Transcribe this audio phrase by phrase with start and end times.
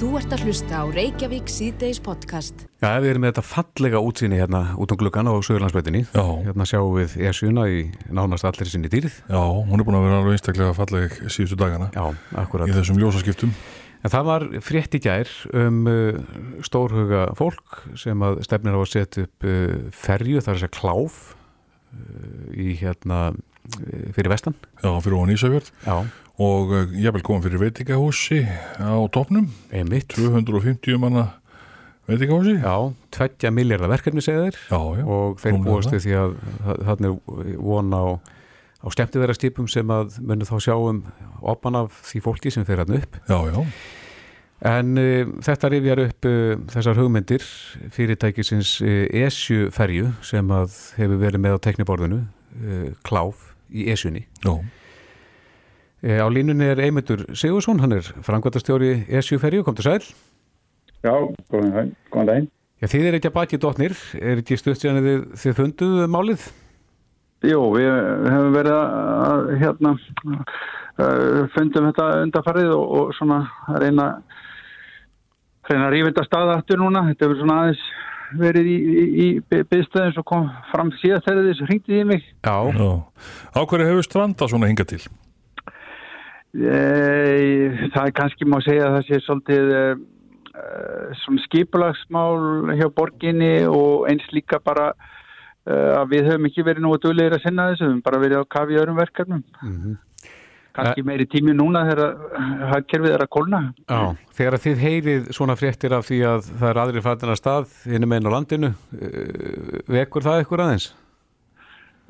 [0.00, 2.62] Þú ert að hlusta á Reykjavík síðdeis podcast.
[2.80, 6.00] Já, við erum með þetta fallega útsýni hérna út um gluggan á Söðurlandsbreytinni.
[6.08, 6.22] Já.
[6.46, 9.18] Hérna sjáum við ESU-na í nánast allir sinni dýrið.
[9.28, 12.06] Já, hún er búin að vera alveg einstaklega falleg síðustu dagana Já,
[12.40, 12.72] akkurat.
[12.72, 13.52] í þessum ljósaskiptum.
[14.00, 15.34] En það var frétt í gær
[15.66, 16.24] um uh,
[16.64, 20.76] stórhuga fólk sem að stefnir á að setja upp uh, ferju, það er þess að
[20.80, 24.56] kláf uh, í hérna uh, fyrir vestan.
[24.80, 25.98] Já, fyrir ofan Ísafjörð Já,
[26.40, 28.40] og ég vil koma fyrir veitingahúsi
[28.80, 30.08] á topnum, einmitt.
[30.16, 31.26] 250 manna
[32.08, 32.56] veitingahúsi.
[32.62, 32.76] Já,
[33.12, 34.24] tveggja miljardar verkefni
[34.70, 35.04] Já, já.
[35.04, 36.34] og þeir búast því að
[37.10, 37.14] er
[37.60, 38.04] von á,
[38.80, 41.02] á stemtiðara skipum sem að munu þá sjá um
[41.44, 43.20] opan af því fólki sem þeir hann upp.
[43.28, 43.64] Já, já,
[44.60, 47.44] En uh, þetta rifjar upp uh, þessar hugmyndir
[47.96, 52.18] fyrirtækisins uh, ESU-ferju sem að hefur verið með á tekniborðinu,
[53.06, 54.24] Kláf í ESU-ni.
[54.44, 54.52] já.
[56.00, 60.06] Uh, á línunni er Eymundur Sigursson, hann er frangvæntastjóri ESU-ferju, kom til sæl.
[61.04, 61.12] Já,
[61.52, 61.94] góðan daginn.
[62.12, 62.48] Góðan daginn.
[62.80, 66.46] Já, þið er ekki að baki dotnir, er ekki stutt síðan þið, þið funduð málið?
[67.44, 67.88] Jú, við
[68.32, 68.96] hefum verið að,
[69.28, 69.94] að hérna,
[70.32, 73.42] uh, fundum þetta undarfarið og, og svona
[73.80, 74.08] reyna,
[75.68, 77.06] reyna að rífa þetta stað aftur núna.
[77.10, 77.86] Þetta hefur svona aðeins
[78.40, 82.28] verið í, í, í byggstöðin sem kom fram síðast þegar þessu hringtið í mig.
[82.44, 82.90] Já, já.
[83.52, 85.04] Á hverju hefur stranda svona hingað til?
[86.50, 90.00] E, það er kannski má segja að það sé svolítið uh,
[91.22, 94.90] svona skipulagsmál hjá borginni og eins líka bara
[95.70, 98.40] að við höfum ekki verið nú að dölir að sinna þessu, við höfum bara verið
[98.42, 99.42] á kafi öðrum verkefnum.
[99.60, 99.98] Mhm.
[100.74, 102.14] Kannski meiri tími núna þegar
[102.70, 103.60] hagkerfið er að kólna.
[103.90, 107.74] Já, þegar að þið heyrið svona fréttir af því að það er aðri fættina stað
[107.90, 108.70] innum einn á landinu,
[109.90, 110.86] vekur það ykkur aðeins?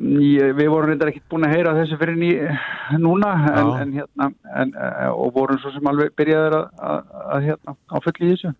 [0.00, 2.30] Ég, við vorum reyndar ekkert búin að heyra þessu fyrir ný,
[3.02, 7.48] núna en, en, hérna, en, eh, og vorum svo sem alveg byrjaður að, að, að
[7.50, 8.52] hérna, á fulli í þessu.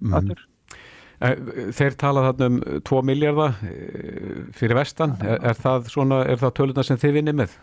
[1.21, 1.41] Eh,
[1.77, 3.57] Þeir tala þarna um 2 miljardar
[4.57, 7.57] fyrir vestan, er, er það það töluna sem þið vinnið með?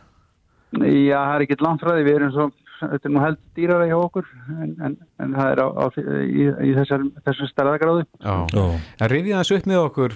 [0.81, 3.88] Já, það er ekkert langt frá því, við erum svo, þetta er nú held dýrara
[3.89, 4.27] hjá okkur
[4.61, 8.05] en, en, en það er á, á, í, í þessar, þessar stærðagráðu.
[8.21, 8.35] Já.
[8.53, 8.65] Já,
[9.01, 10.15] En rifið þessu upp með okkur,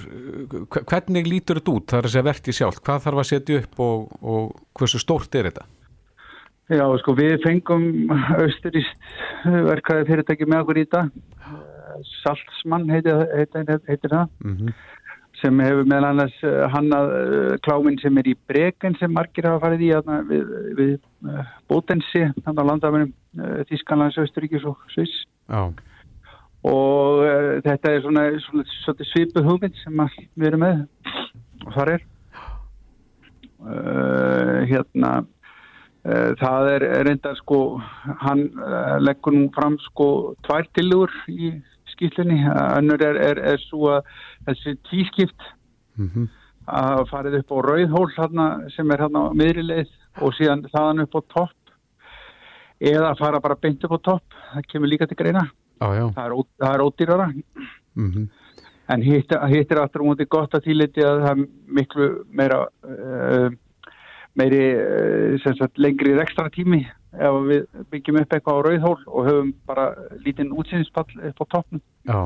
[0.75, 3.59] hve- hvernig lítur þetta út, það er að segja verkið sjálf, hvað þarf að setja
[3.63, 5.67] upp og, og hversu stórt er þetta?
[6.71, 7.85] Já, sko, við fengum
[8.39, 9.09] austuríst
[9.43, 11.05] verkaði fyrirtæki með okkur í þetta.
[12.23, 14.29] Saltsmann heitir, heitir, heitir það.
[14.45, 14.71] Mm
[15.41, 19.63] sem hefur meðal annars uh, hannað uh, kláminn sem er í breken sem margir hafa
[19.65, 20.91] farið í hana, við, við
[21.27, 21.41] uh,
[21.71, 25.23] Bótensi, þannig á landafinum uh, Þískanlands, Östuríkis og Sviss.
[25.49, 25.71] Já,
[26.67, 30.01] og uh, þetta er svona, svona, svona svipuð hugmynd sem
[30.37, 30.83] við erum með.
[31.65, 32.07] Og þar er.
[33.61, 37.59] Uh, hérna uh, það er reyndar sko
[38.23, 38.47] hann
[39.05, 40.07] leggur nú fram sko
[40.47, 41.51] tvær tilugur í
[42.01, 44.13] skýrlunni, önnur er, er, er svo að
[44.49, 45.49] þessi tískipt
[45.97, 46.29] mm
[46.71, 49.89] að farið upp á rauðhól þarna, sem er hérna á miðri leið
[50.21, 51.71] og síðan þaðan upp á topp
[52.79, 54.37] eða fara bara beint upp á topp.
[54.53, 55.41] Það kemur líka til greina.
[55.81, 56.05] Já.
[56.13, 57.27] það er, það er ódýrara.
[57.97, 58.29] Mm
[58.91, 61.43] en hitt, er aftur móti gott að tíleiti að það er
[61.77, 63.47] miklu meira uh,
[64.39, 69.53] meiri uh, sagt, lengri rekstra tími ef við byggjum upp eitthvað á rauðhól og höfum
[69.67, 69.85] bara
[70.25, 72.19] lítinn útsýnspall upp á toppnum já.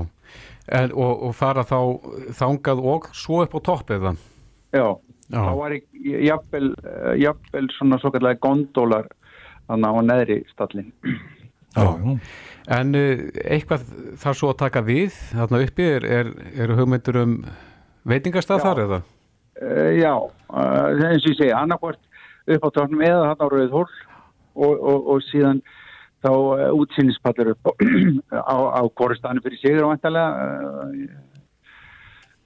[0.68, 1.78] En, og, og fara þá
[2.38, 4.16] þangað og svo upp á topp eða?
[4.74, 4.88] Já,
[5.30, 5.42] Já.
[5.42, 9.08] þá var ég jafnvel, eh, jafnvel svona svo kallega gondólar
[9.70, 10.92] þannig á neðri stallin.
[11.76, 12.18] já, já.
[12.66, 13.84] En uh, eitthvað
[14.18, 17.36] þarf svo að taka við þarna uppi, er, er, eru hugmyndur um
[18.10, 18.64] veitingastað Já.
[18.66, 19.00] þar eða?
[19.62, 20.14] Uh, já,
[20.50, 22.02] eins og ég segi, annarkvort
[22.56, 23.86] upp á tóknum eða hann á rauðhól
[24.56, 25.62] og, og, og síðan
[26.26, 31.36] þá uh, útsýnispallur upp á, á, koristanu fyrir sigur og vantarlega uh,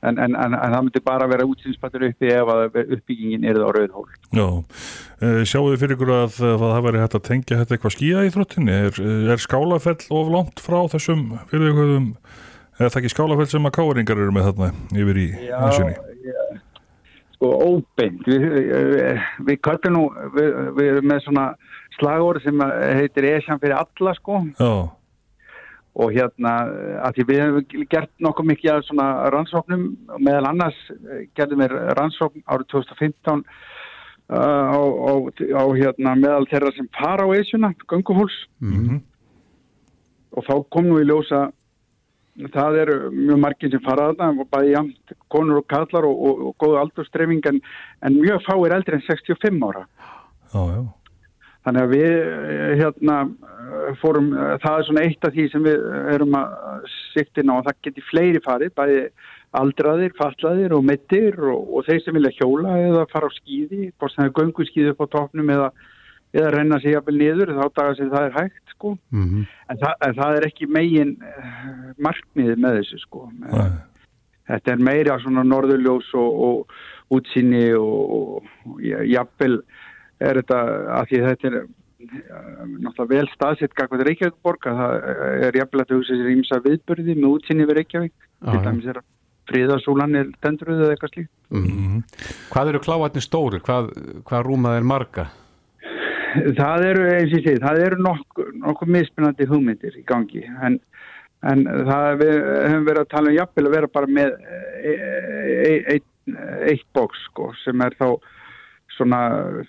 [0.10, 4.10] en, en, en, en það myndi bara vera útsýnispallur uppi ef uppbyggingin er á rauðhól.
[4.36, 7.96] Já, uh, sjáu þið fyrir ykkur að, að það væri hægt að tengja þetta eitthvað
[7.98, 8.78] skýja í þróttinni?
[8.90, 9.02] Er,
[9.36, 12.14] er skálafell of langt frá þessum fyrir ykkurum,
[12.80, 14.72] er það ekki skálafell sem að káringar eru með þarna
[15.04, 15.96] yfir í nesjunni?
[15.96, 16.08] já,
[17.40, 20.02] sko óbeint við, við, við köllum nú
[20.36, 21.46] við, við erum með svona
[22.00, 22.64] slagorð sem
[23.00, 24.44] heitir Esjan fyrir alla sko.
[24.60, 24.72] Já,
[26.00, 26.54] og hérna
[27.04, 31.66] að því við hefum gert nokkuð mikið af svona rannsóknum og meðal annars eh, gerðum
[31.66, 33.44] við rannsókn árið 2015 uh,
[34.38, 35.14] á, á,
[35.60, 39.02] á hérna meðal þeirra sem fara á Esjuna, gönguhúls mm
[40.36, 41.50] og þá kom nú í ljósa
[42.54, 46.44] það eru mjög margir sem fara að það bæði jamt konur og kallar og, og,
[46.50, 47.60] og góða aldurstreyfing en,
[48.06, 49.84] en mjög fáir eldri en 65 ára.
[50.54, 50.80] Já, já,
[51.68, 55.68] þannig að við eh, hérna eh, fórum, eh, það er svona eitt af því sem
[55.68, 55.86] við
[56.16, 59.04] erum að siktina og það geti fleiri farið, bæði
[59.60, 64.14] aldraðir, fatlaðir og mittir og, og þeir sem vilja hjóla eða fara á skýði, hvort
[64.14, 65.70] sem það er göngu skýði upp á topnum eða,
[66.38, 68.96] eða renna sig jafnvel niður þá dagar sem það er hægt sko.
[69.10, 71.16] Mm en, það, en það er ekki megin
[72.02, 73.26] markmiðið með þessu sko.
[73.42, 73.74] Nei.
[74.50, 79.60] þetta er meira svona norðurljós og, og útsýni og, og, og ja- jafnvel
[80.20, 80.60] er þetta
[80.98, 81.70] að því þetta er eh,
[82.80, 84.98] náttúrulega vel staðsett gagvað Reykjavík að það
[85.48, 89.08] er jafnvel að hugsa sér ímsa viðbörði með útsýni við Reykjavík til dæmis er að
[89.50, 92.02] fríðasúlan er tendruð eða eitthvað slíkt -hmm.
[92.54, 93.60] Hvað eru kláatni stóri?
[93.60, 93.92] Hvað,
[94.28, 95.26] hvað rúmað er marga?
[96.30, 100.80] Það eru, eins og ég segi, það eru nokkuð nokkuð mismunandi hugmyndir í gangi en,
[101.42, 102.36] en það við
[102.70, 104.36] höfum verið að tala um jafnvel að vera bara með
[104.84, 106.00] e, e, e,
[106.70, 108.20] eitt bóks sko, sem er þá
[109.00, 109.20] svona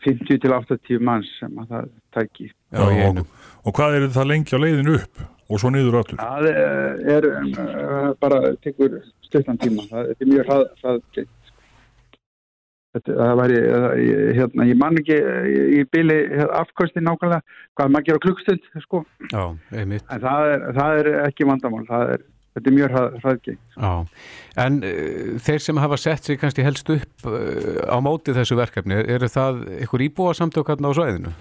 [0.04, 2.48] 50 til 80 manns sem að það tæki.
[2.74, 3.20] Já, og,
[3.64, 6.20] og hvað er það lengi á leiðinu upp og svo niður áttur?
[6.22, 6.48] Það
[7.16, 11.28] er uh, bara tekur stuttan tíma, það er mjög hrað, hrað
[12.90, 13.58] Þetta, það væri,
[14.34, 15.16] hérna, ég man ekki
[15.78, 16.16] í bíli
[16.58, 17.38] afkvæmsti nákvæmlega
[17.78, 19.04] hvað maður gera klukkstund, sko.
[19.30, 20.02] Já, einmitt.
[20.10, 22.24] En það er, það er ekki vandamál, það er,
[22.54, 23.62] þetta er mjög hrað, hraðgengt.
[23.76, 23.92] Já,
[24.64, 28.98] en uh, þeir sem hafa sett sig kannski helst upp uh, á móti þessu verkefni,
[29.00, 31.34] eru það ykkur íbúa samtökarna á svæðinu?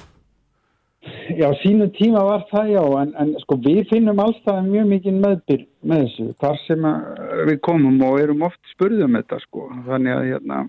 [1.40, 5.64] Já, sínu tíma var það já, en, en sko við finnum alltaf mjög mikið meðbyr
[5.88, 10.28] með þessu, þar sem að við komum og erum oft spurðum þetta sko, þannig að
[10.34, 10.60] hérna,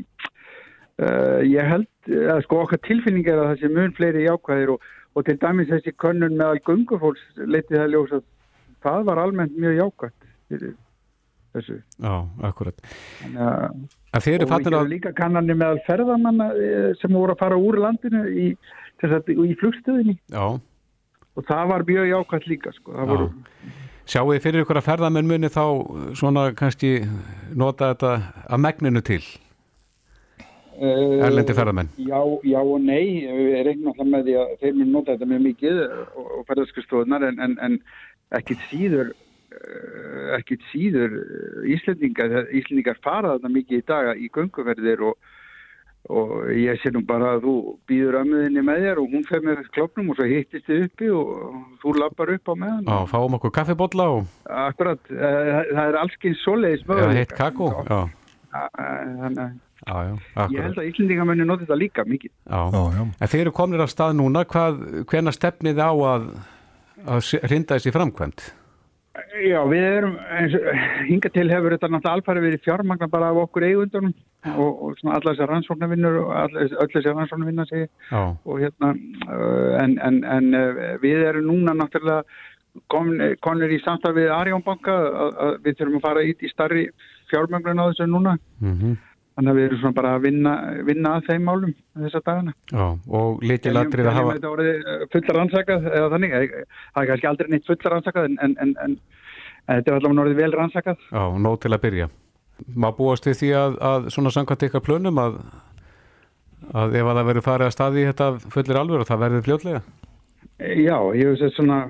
[1.02, 4.88] uh, ég held að sko okkar tilfinning er að það sé mun fleiri jákvæðir og,
[5.19, 8.22] og til dæmis þessi könnun meðal gungufólks letið að
[8.81, 10.75] það var almennt mjög jákvætt fyrir
[11.55, 11.81] þessu.
[11.99, 12.14] Já,
[12.47, 12.82] akkurat.
[14.11, 14.88] Að þeir eru að...
[14.91, 20.58] líka kannanir meðal ferðamanna eh, sem voru að fara úr landinu í, í flugstöðinni Já,
[21.37, 22.97] og það var mjög jákvæmt líka sko.
[23.11, 23.29] voru,
[24.11, 26.99] sjáu þið fyrir ykkur að ferðamenn muni þá uh, svona kannski
[27.55, 28.12] nota þetta
[28.50, 29.23] að megninu til,
[30.81, 31.91] uh, erlendi ferðamenn.
[31.99, 32.20] já,
[32.50, 35.82] já og nei við regnum alltaf með því að þeir mun nota þetta mjög mikið
[35.87, 37.81] og, ferðarskristofunar en, en, en
[38.41, 39.26] ekkit síður eh,
[40.38, 45.32] ekkit síður eh, Íslendingar, Íslendingar fara þetta mikið í dag í gönguferðir og,
[46.11, 47.55] og ég sé nú bara að þú
[47.91, 51.32] býður ömmuðinni með þér og hún fer með klopnum og svo hittist þið uppi og
[51.82, 54.31] þú lappar upp á meðan Já, fáum okkur kaffibotla og
[54.69, 57.73] Akkurat, eh, það er allskyns svoleiðis eða heitt kakó.
[57.91, 58.00] Já,
[58.50, 59.50] Þannig að
[59.87, 62.32] já, já, ég held að Íslendingar muni nota þetta líka mikið.
[62.50, 62.62] Já.
[62.75, 63.02] Já, já.
[63.06, 66.26] En þeir eru komnir af stað núna, hvað, hvenær stefnið á að,
[67.06, 68.49] að hrinda þessi framkvæmt?
[69.42, 70.66] Já, við erum, eins og
[71.08, 74.12] hinga til hefur þetta náttúrulega alfæri verið fjármagna bara af okkur eigundunum
[74.52, 78.92] og, og svona allar þessar rannsóknarvinnur og allar öll þessar rannsóknarvinnar segi Já, og hérna,
[79.26, 82.22] uh, en, en, en uh, við erum núna náttúrulega
[82.92, 86.86] komnir, komnir í samstað við Arjónbanka að, að við þurfum að fara ít í starri
[87.32, 88.38] fjármögnun á þessu núna.
[88.62, 88.98] Mhm.
[89.40, 90.52] Þannig að við erum svona bara að vinna,
[90.84, 92.52] vinna að þeim málum þessa dagana.
[92.69, 92.84] Já,
[93.19, 94.34] og lítilatrið að hafa...
[94.37, 98.37] Þetta voruð fulla rannsakað eða þannig, eh, það er kannski aldrei neitt fulla rannsakað en,
[98.44, 98.98] en, en, en,
[99.70, 101.08] þetta er allavega orðið vel rannsakað.
[101.08, 102.10] Já, nóg til að byrja.
[102.76, 105.40] Má búast við því að, að svona samkvæmt ykkar plönum að,
[106.76, 109.82] að ef að það verður farið að staði þetta fullir alveg og það verður fljótlega?
[110.60, 111.82] Já, ég hef sett svona,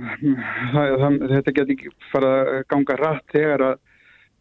[0.70, 3.80] það, það, þetta getur ekki fara að ganga rætt þegar að,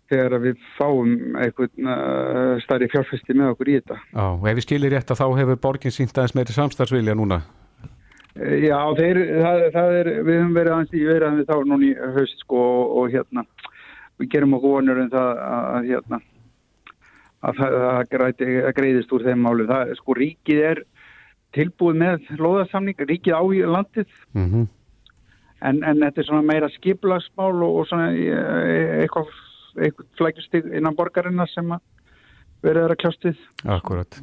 [0.09, 3.97] þegar við fáum einhvern uh, stærri fjárfesti með okkur í þetta.
[4.13, 7.41] Já, og ef við skilir rétt að þá hefur borgin sínt aðeins meiri samstarfsvilja núna.
[8.35, 11.55] Eh, Já, þeir, það, það er, við höfum verið aðeins í verið að við þá
[11.71, 13.45] núna í haust sko og, og hérna,
[14.21, 16.21] við gerum okkur vonur um það að, að hérna,
[17.39, 19.69] að það, greiðist úr þeim málu.
[19.69, 20.83] Það, sko, ríkið er
[21.57, 24.67] tilbúið með loðarsamning, ríkið á í landið, Mm
[25.65, 29.31] en, en þetta er svona meira skiplagsmál og, og svona eh, eitthvað,
[29.77, 31.81] eitthvað flækjustig innan borgarinnar sem að
[32.65, 33.37] verið er að kljást við.
[33.77, 34.19] Akkurat.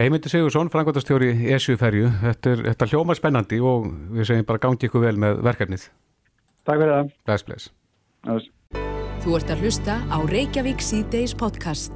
[0.00, 5.02] Eymundur Sigursson, frangvöldastjóri ESU-ferju, þetta, er- þetta hljómar spennandi og við segjum bara gangi ykkur
[5.04, 5.88] vel með verkefnið.
[6.64, 7.10] Takk fyrir það.
[7.26, 7.70] Bless, bless.
[8.24, 8.50] Þess.
[9.20, 11.92] Þú ert að hlusta á Reykjavík C-Days podcast.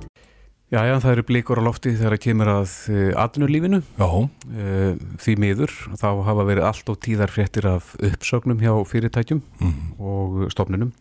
[0.75, 3.83] Já, já, það eru blíkur á lofti þegar það kemur að uh, atvinnulífinu.
[4.01, 4.09] Já,
[4.55, 9.41] Uh, því miður, þá hafa verið allt og tíðar fréttir af uppsögnum hjá fyrirtækjum
[9.99, 10.93] og stofnunum.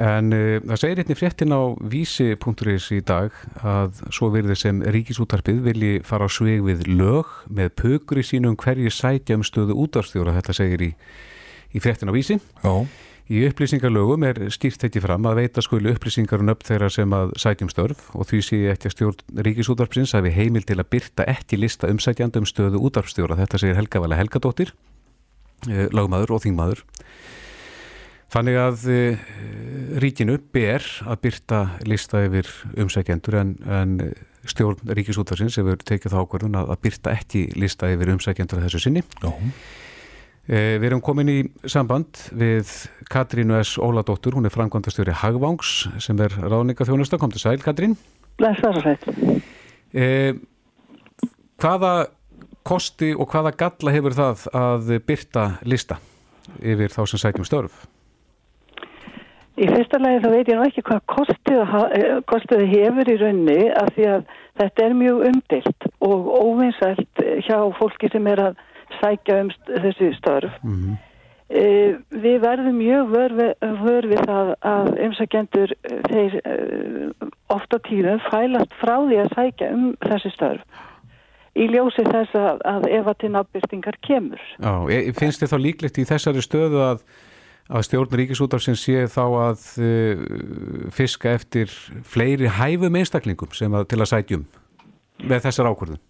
[0.00, 1.60] En uh, það segir einnig fréttin á
[1.92, 7.74] vísi.is í dag að svo verður sem ríkisútarpið vilji fara á sveg við lög með
[7.82, 10.90] pökur í sínum hverju sætja um stöðu útvarstjóra, þetta segir í,
[11.76, 12.40] í fréttin á vísi.
[12.64, 12.74] já,
[13.30, 17.36] Í upplýsingarlögum er skýrt ekki fram að veita skuli upplýsingar um upp þeirra sem að
[17.38, 21.60] sætjum störf og því sé ekki að stjórn Ríkisútvarpsins hafi heimil til að byrta ekki
[21.60, 23.36] lista umsætjandum stöðu útvarpstjóra.
[23.38, 24.72] Þetta segir Helga Vala Helgadóttir,
[25.68, 26.82] eh, lagmaður og þingmaður.
[28.30, 29.22] Þannig að uh,
[30.02, 32.46] ríkinu ber að byrta lista yfir
[32.78, 33.96] umsækjendur en, en
[34.48, 39.02] stjórn Ríkisútvarsins hefur tekið þá ákvörðun að, að byrta ekki lista yfir umsækjendur þessu sinni.
[39.18, 39.32] Já.
[40.50, 42.70] Uh, við erum komin í samband við
[43.10, 43.74] Katrínu S.
[43.82, 47.18] Óladóttur, hún er framkvæmdastjóri Hagvangs sem er ráðninga þjónusta.
[47.18, 47.98] Kom til sæl, Katrín.
[48.38, 49.42] Blessaður sæl.
[49.90, 50.38] Uh,
[51.58, 51.94] hvaða
[52.62, 55.98] kosti og hvaða galla hefur það að byrta lista
[56.62, 57.86] yfir þá sem sækjum störf?
[59.60, 61.02] Í fyrsta lagi þá veit ég nú ekki hvað
[62.30, 64.24] kostuðu hefur í raunni af því að
[64.60, 68.66] þetta er mjög umdilt og óvinsælt hjá fólki sem er að
[69.00, 70.56] sækja um þessi störf.
[70.64, 70.96] Mm -hmm.
[71.48, 71.64] e,
[72.24, 73.12] við verðum mjög
[73.84, 75.74] vör við það að umsækjendur
[76.08, 76.56] þeir e,
[77.52, 80.62] ofta tíðum fælast frá því að sækja um þessi störf
[81.54, 84.40] í ljósi þess að, að ef að til nafnbyrtingar kemur.
[84.56, 87.04] Já, e, finnst þið þá líklegt í þessari stöðu að
[87.70, 90.24] að stjórn Ríkisútarsins sé þá að uh,
[90.94, 91.72] fiska eftir
[92.06, 94.46] fleiri hæfum einstaklingum sem að til að sætjum
[95.30, 96.02] með þessar ákvörðun?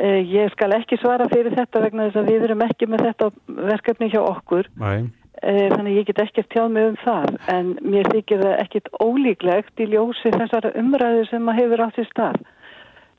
[0.00, 3.30] Uh, ég skal ekki svara fyrir þetta vegna þess að við erum ekki með þetta
[3.70, 5.02] verkefni hjá okkur uh,
[5.42, 9.90] þannig ég get ekki tjáð mig um það en mér þykir það ekkit ólíklegt í
[9.94, 12.40] ljósi þessar umræðu sem að hefur átt í stað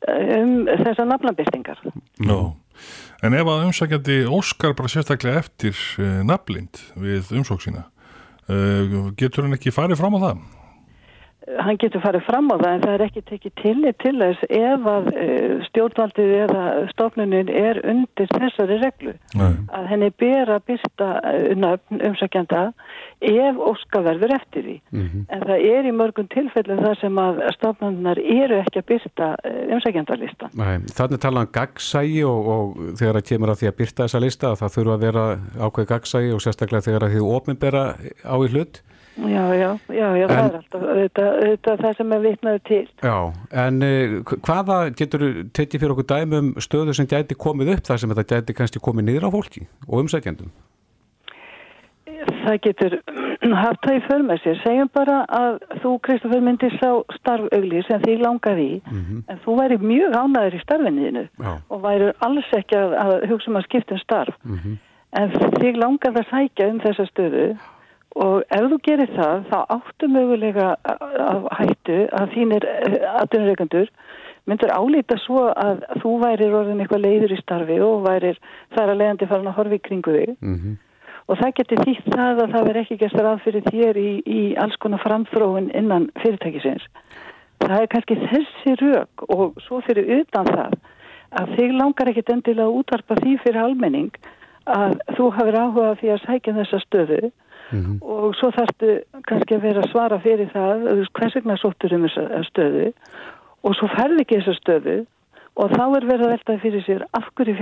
[0.09, 1.81] um þessar nafnabyrtingar.
[1.85, 1.93] Nó.
[2.25, 2.41] No.
[3.21, 7.85] En ef að umsækjandi óskar bara sérstaklega eftir uh, nafnlind við umsóksina,
[8.49, 10.41] uh, getur hann ekki farið fram á það?
[11.59, 14.87] Hann getur farið fram á það en það er ekki tekið tillit til þess ef
[14.91, 19.15] að uh, stjórnvaldið eða stofnunin er undir þessari reglu.
[19.35, 19.53] Nei.
[19.75, 21.09] Að henni ber að byrsta
[21.59, 22.63] nöfn umsækjanda
[23.21, 24.77] ef óska verður eftir því.
[24.91, 25.25] Mm -hmm.
[25.29, 29.27] En það er í mörgum tilfellum það sem að stofnunar eru ekki að byrsta
[29.75, 30.49] umsækjandarlista.
[30.97, 34.55] Þannig tala um gagsægi og, og þegar það kemur að því að byrta þessa lista
[34.55, 35.25] það þurfa að vera
[35.59, 37.83] ákveð gagsægi og sérstaklega þegar að því ofnbæra
[38.25, 38.81] á í hlut.
[39.17, 42.83] Já, já, já, já en, það er alltaf auðvitað, auðvitað það sem er vitnaðu til.
[43.03, 43.15] Já,
[43.63, 48.13] en uh, hvaða getur tekið fyrir okkur dæmum stöðu sem gæti komið upp þar sem
[48.13, 50.53] þetta gæti kannski komið niður á fólki og umsækjandum?
[52.41, 52.95] Það getur
[53.57, 54.59] haft það í förmessir.
[54.61, 59.23] Segjum bara að þú, Kristoffer, myndir sá starfauðli sem þig langaði í, mm -hmm.
[59.27, 61.25] en þú væri mjög ánæður í starfinniðinu
[61.69, 64.35] og væri alls ekki að, að hugsa um að skipta um starf.
[64.43, 64.79] Mm -hmm.
[65.11, 67.57] En þig langaði að sækja um þessa stöðu
[68.15, 72.67] og ef þú gerir það, þá áttu mögulega að hættu að þínir
[73.21, 73.91] aðdunreikandur
[74.49, 78.39] myndur álýta svo að þú værir orðin eitthvað leiður í starfi og værir
[78.75, 80.37] þar að leiðandi farin að horfi kringu þig.
[80.41, 80.79] Mm -hmm
[81.31, 84.41] og það getur þýtt það að það verð ekki gestur að fyrir þér í, í
[84.59, 86.87] alls konar framþróun innan fyrirtækisins.
[87.61, 90.75] Það er kannski þessi rauk og svo fyrir utan það
[91.39, 94.11] að þig langar ekkit endilega að útvarpa því fyrir almenning
[94.71, 97.21] að þú hafið áhuga því að sækja þessa stöðu
[97.71, 97.97] mm -hmm.
[98.01, 98.99] og svo þarftu
[99.29, 100.85] kannski að vera að svara fyrir það
[101.17, 102.91] hvers vegna sóttur um þessa stöðu
[103.63, 104.97] og svo ferði ekki þessa stöðu
[105.55, 107.55] og þá er verið að veltaði fyrir sér af hverju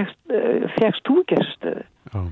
[0.79, 1.83] fegst þú ekki þessa stöðu.
[2.13, 2.29] Oh.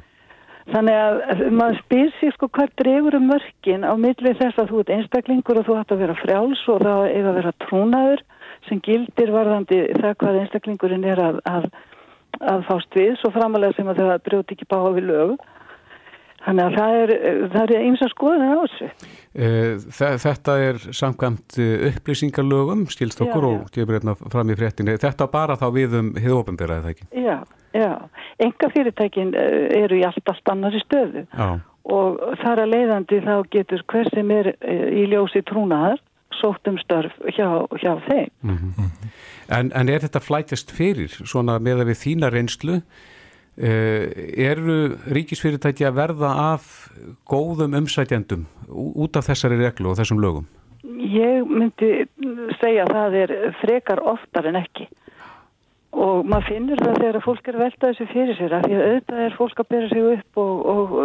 [0.67, 4.79] Þannig að maður spyr sér sko hvað drefur um mörkin á millið þess að þú
[4.81, 8.23] ert einstaklingur og þú ætti að vera frjáls og það er að vera trúnaður
[8.67, 11.69] sem gildir varðandi það hvað einstaklingurinn er að, að,
[12.51, 15.47] að fást við svo framalega sem að það brjóti ekki bá við lög.
[16.47, 17.11] Þannig að það er,
[17.51, 18.89] það er eins að skoða það á þessu.
[19.37, 19.87] Eh,
[20.23, 23.57] þetta er samkvæmt eh, upplýsingarlögum, skilst okkur já, já.
[23.57, 24.95] og gefur hérna fram í fréttinni.
[25.01, 27.07] Þetta bara þá við um hiðopenbyrraði það ekki?
[27.25, 27.35] Já,
[27.75, 27.91] já.
[28.47, 31.49] Enga fyrirtækin eh, eru í allt, allt annari stöðu já.
[31.97, 34.53] og þar að leiðandi þá getur hver sem er
[34.87, 35.99] í ljósi trúnaðar
[36.37, 37.49] sótt um störf hjá,
[37.81, 38.31] hjá þeim.
[38.41, 39.11] Mm -hmm.
[39.59, 42.81] en, en er þetta flætjast fyrir svona með að við þína reynslu
[43.57, 44.77] eru
[45.09, 46.67] ríkisfyrirtæki að verða af
[47.25, 50.45] góðum umsætjandum út af þessari reglu og þessum lögum?
[50.97, 52.05] Ég myndi
[52.61, 54.87] segja að það er frekar oftar en ekki
[55.97, 59.21] og maður finnur það þegar fólk er veltað þessu fyrir sér að því að auðvitað
[59.25, 60.95] er fólk að bera sig upp og, og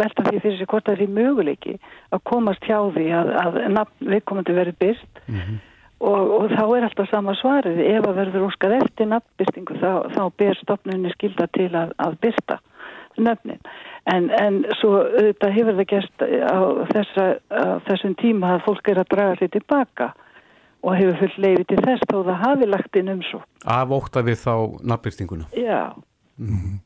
[0.00, 1.76] velta því fyrir sér hvort það er í möguleiki
[2.12, 5.60] að komast hjá því að, að viðkomandi verið byrst mm -hmm.
[6.02, 10.22] Og, og þá er alltaf sama svarið ef að verður óskað eftir nafnbyrtingu þá, þá
[10.40, 12.56] ber stopnunni skilda til að, að byrta
[13.22, 13.60] nöfnin
[14.10, 16.58] en, en svo þetta hefur það gæst á,
[16.90, 20.08] þessa, á þessum tíma að fólk er að draga sér tilbaka
[20.82, 24.24] og hefur fullt leiði til þess þó það hafi lagt inn um svo Af óta
[24.26, 25.46] við þá nafnbyrtinguna?
[25.54, 25.94] Já
[26.38, 26.80] mm -hmm.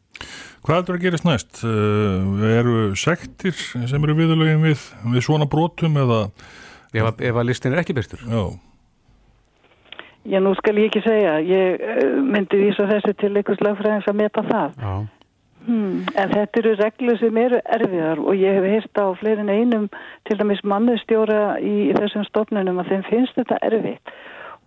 [0.67, 1.65] Hvað heldur að gerist næst?
[1.65, 4.81] Uh, eru sektir sem eru viðlögin við,
[5.13, 6.31] við svona brotum eða?
[6.97, 8.23] Ef að, ef að listin er ekki byrstur?
[8.27, 8.43] Já.
[10.27, 11.37] Já, nú skal ég ekki segja.
[11.47, 14.81] Ég uh, myndi vísa þessu til einhvers lagfræðings að meta það.
[15.67, 19.89] Hmm, en þetta eru reglur sem eru erfiðar og ég hef heist á fleirin einum
[20.29, 24.13] til dæmis mannustjóra í, þessum stofnunum að þeim finnst þetta erfitt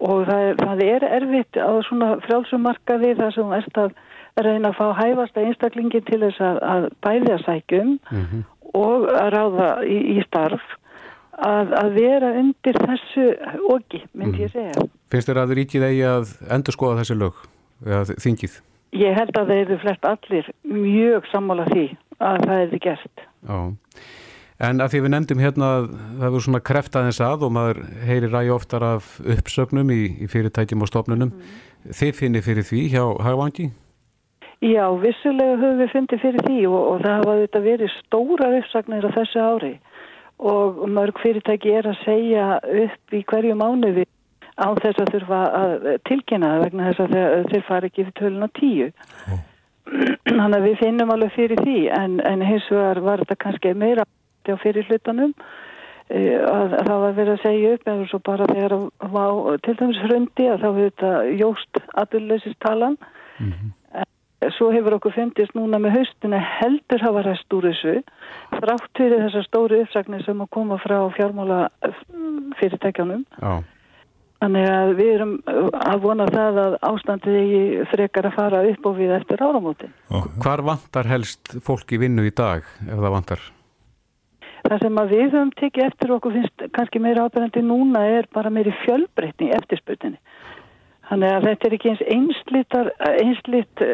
[0.04, 3.96] og það er, það er erfitt á svona frjálsumarkaði þar sem erst að
[4.44, 8.44] reyna að fá hæfasta einstaklingin til þess að, að bæði að sækjum mm -hmm.
[8.82, 10.76] og að ráða í, í starf
[11.46, 13.28] að, að vera undir þessu
[13.72, 14.56] oki, myndi ég mhm.
[14.56, 14.88] segja.
[15.10, 17.44] Finnst þér að ríkið eigi að endur skoða þessi lög,
[17.86, 18.60] eða þingið?
[19.00, 21.86] Ég held að þeir eru flest allir mjög sammála því
[22.20, 23.26] að það er því gert.
[23.46, 23.60] Já,
[24.70, 28.32] en að því við nefndum hérna að það hefur svona kreftaðins að og maður heyri
[28.32, 31.36] ræði oftar af uppsögnum í, í fyrirtækjum og stofnunum.
[31.36, 31.94] Mm.
[31.96, 33.70] Þið finnir fyrir því hjá Hagvangi?
[34.60, 39.08] Já, vissulega höfum við finnir fyrir því og, og það hafa þetta verið stóra uppsagnir
[39.08, 39.72] á þessu ári
[40.40, 42.48] og mörg fyrirtæki er að segja
[42.86, 44.06] upp í hverju mánuði
[44.60, 48.50] á þess að þurfa að tilkynna vegna þess að þeir fara ekki fyrir tölun á
[48.60, 48.90] tíu.
[49.32, 49.42] Oh.
[50.28, 54.06] Þannig að við finnum alveg fyrir því en, en hins vegar var þetta kannski meira
[54.06, 55.34] á fyrir hlutanum
[56.10, 59.76] að, að það var verið að segja upp eða svo bara þegar það var til
[59.82, 62.98] dæmis hrundi að þá hefur þetta jóst aðurleysist talan.
[63.40, 63.76] Mm -hmm.
[64.56, 67.98] Svo hefur okkur fundist núna með haustinu heldur hafa ræst úr þessu
[68.54, 71.66] þrátt fyrir þessar stóru uppsagnir sem að koma frá fjármála
[72.62, 73.26] fyrirtækjanum.
[73.36, 73.60] Já.
[74.40, 75.32] Þannig að við erum
[75.76, 77.56] að vona það að ástandið
[77.92, 79.96] frekar að fara upp og við eftir áramótin.
[80.40, 83.44] Hvar vantar helst fólk í vinnu í dag ef það vantar?
[84.64, 88.52] Það sem að við höfum tekið eftir okkur finnst kannski meira ábyrgandi núna er bara
[88.54, 90.20] meiri fjölbreytni eftirspurninni.
[91.10, 92.80] Þannig að þetta er ekki eins einslitt
[93.10, 93.86] einslitt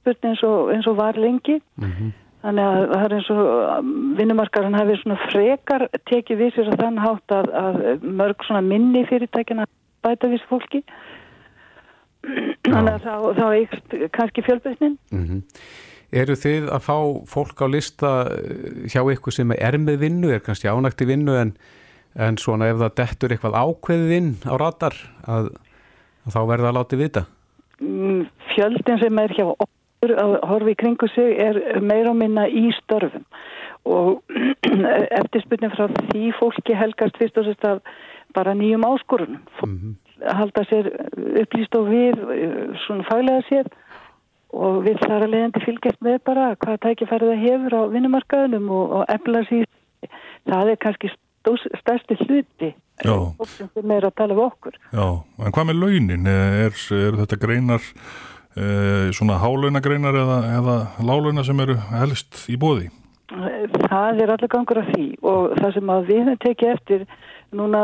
[0.00, 1.60] spurning eins eins og var lengi.
[1.76, 2.10] Mm -hmm.
[2.42, 3.84] Þannig að það er eins og
[4.16, 9.04] vinnumarkarinn hafi svona frekar tekið við sér að þann hátt að, að mörg svona minni
[9.06, 9.66] fyrirtækina
[10.04, 10.80] bæta viss fólki
[12.68, 15.42] þannig að þá, þá eikst kannski fjölbreytnin mm -hmm.
[16.10, 16.96] Eru þið að fá
[17.30, 21.36] fólk á lista eh, hjá ykkur sem er með vinnu, er kannski ánægt í vinnu
[21.38, 21.52] en,
[22.18, 25.52] en svona ef það dettur eitthvað ákveðið inn á ratar að,
[26.26, 27.22] að þá verða að láti vita?
[27.78, 32.46] Mm, fjöldin sem er hjá okkur að horfi í kringu sig er meira og minna
[32.48, 33.24] í störfum.
[33.84, 34.22] Og
[35.20, 37.82] eftirspunni frá því fólki helgast fyrst og sérst að
[38.34, 39.42] bara nýjum áskorunum.
[39.62, 39.94] Mm -hmm.
[40.20, 40.86] halda sér
[41.42, 42.14] upplýst og við
[42.86, 43.66] svona fælega sér
[44.52, 48.92] og við þar að leiðandi fylgjast með bara hvað tækifærið það hefur á vinnumarkaðunum og,
[48.92, 49.66] og efla sér
[50.44, 51.10] það er kannski
[51.80, 54.74] stærsti hluti sem er að tala um okkur.
[54.92, 55.06] Já,
[55.40, 56.26] en hvað með launin?
[56.26, 57.80] Er, er þetta greinar
[59.14, 62.88] svona hálunagreinar eða, eða láluna sem eru helst í bóði?
[63.30, 67.04] Það er allir gangur af því og það sem að við hefum tekið eftir
[67.54, 67.82] núna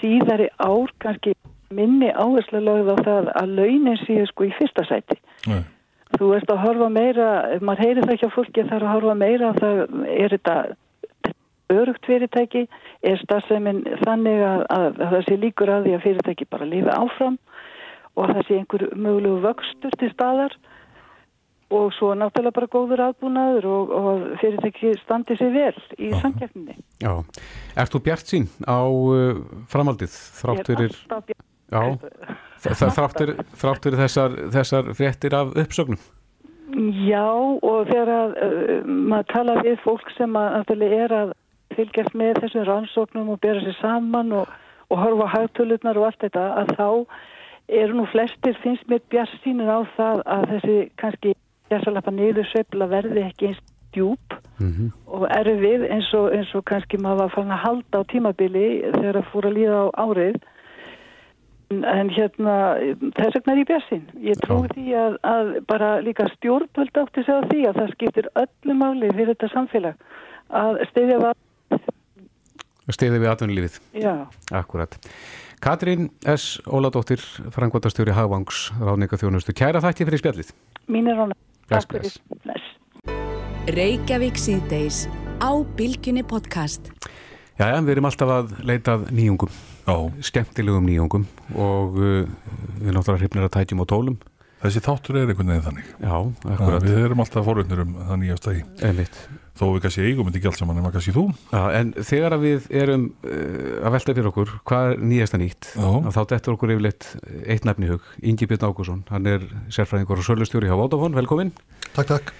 [0.00, 1.36] síðari ár kannski
[1.74, 5.18] minni áherslu lögð á það að launin séu sko í fyrsta sæti.
[5.46, 5.62] Nei.
[6.16, 9.16] Þú veist að horfa meira, ef maður heyri það ekki á fólki þarf að horfa
[9.22, 9.80] meira að það
[10.14, 10.54] er þetta
[11.68, 12.62] örugt fyrirtæki,
[13.04, 16.94] er stafsefminn þannig að, að, að það sé líkur að því að fyrirtæki bara lifi
[16.94, 17.36] áfram
[18.18, 20.58] og að það sé einhver mögulegu vöxtur til staðar.
[21.68, 26.78] Og svo náttúrulega bara góður aðbúnaður og, og fyrirtæki standi sér vel í samkjæfninni.
[27.04, 27.12] Já,
[27.76, 30.96] ert þú bjart sín á uh, framaldið þrátturir
[32.64, 36.00] þrátturir þessar, þessar fréttir af uppsögnum?
[37.04, 41.36] Já og þegar að, uh, maður tala við fólk sem að, er að
[41.76, 44.48] fylgjast með þessum rannsóknum og bera sér saman og,
[44.88, 46.88] og horfa hægtölutnar og allt þetta að þá
[47.68, 51.34] eru nú flestir finnst mér bjart sínir á það að þessi kannski
[51.68, 54.92] gæsalappa niður sveifla verði ekki eins djúb mm -hmm.
[55.06, 59.18] og erfið eins og, eins og kannski maður var fann að halda á tímabili þegar
[59.18, 60.36] það fór að líða á árið.
[61.68, 62.54] En, hérna
[63.16, 67.34] þess vegna er ég björnsinn ég trúi því að, að bara líka stjórnvöld átti sig
[67.36, 69.94] á því að það skiptir öllu máli fyrir þetta samfélag
[70.48, 71.36] að stiðja var
[72.88, 73.80] Stiðja við atvinnulífið.
[74.50, 74.96] Akkurat
[75.58, 76.58] Katrín S.
[76.66, 77.22] Óladóttir
[77.54, 80.54] frangvotastjóri Hagvangs ráðninga þjónustu Kæra þakki fyrir spjallið
[80.88, 82.14] Mín er rána Takk fyrir.
[83.68, 85.02] Reykjavík síðdeis
[85.44, 86.88] á Bilginni podcast.
[87.58, 89.52] Já, já, við erum alltaf að leitað nýjungum,
[89.84, 89.94] já.
[90.30, 92.22] skemmtilegum nýjungum og uh,
[92.78, 94.16] við erum alltaf að hrifna að tætjum og tólum.
[94.58, 95.90] Þessi þáttur er einhvern veginn þannig.
[96.02, 96.14] Já,
[96.50, 96.82] akkurat.
[96.82, 98.62] Við erum alltaf forvöndnir um það nýjast að í.
[98.88, 99.20] Einmitt.
[99.58, 101.24] Þó við kannski eigum þetta ekki allt saman en maður kannski þú.
[101.52, 106.20] Já, en þegar við erum uh, að velta fyrir okkur hvað er nýjasta nýtt, þá
[106.34, 107.08] dettur okkur yfirleitt
[107.46, 111.54] eitt nefni hug, Ingi Björn Ágússon, hann er sérfræðingur og sölustjóri á Vodafone, velkomin.
[111.94, 112.34] Takk, takk.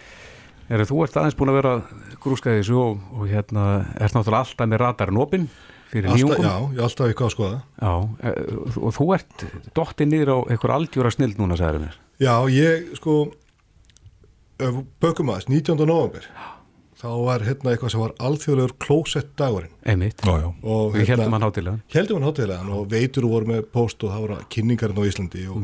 [0.69, 1.75] Er þú ert aðeins búin að vera
[2.23, 5.51] grúskaði þessu og, og hérna ert náttúrulega alltaf með radarinn opinn
[5.93, 6.45] fyrir Alltaf, nýjungum.
[6.45, 9.47] já, ég er alltaf eitthvað að skoða Já, eh, og þú ert
[9.79, 11.99] dottið niður á einhver aldjóra snild núna, sagður mér.
[12.19, 13.17] Já, ég sko
[14.59, 15.87] ef við bökum aðeins, 19.
[15.87, 16.25] november
[16.99, 20.19] þá var hérna eitthvað sem var alþjóðlegur klósett dagurinn Einmitt.
[20.27, 20.49] Já, já.
[20.67, 21.81] og Við heldum hann hátilega.
[21.95, 25.61] heldum hann hátiðlegan og veitur voru með post og það voru kynningarinn á Íslandi og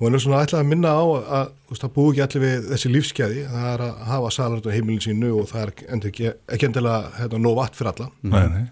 [0.00, 3.42] hún er svona ætlað að minna á að það búi ekki allir við þessi lífskeiði
[3.52, 7.12] það er að hafa salarinn á heimilin sínu og það er endur ekki, ekki endilega
[7.20, 8.64] hérna, nóg vatn fyrir alla Nei, nei.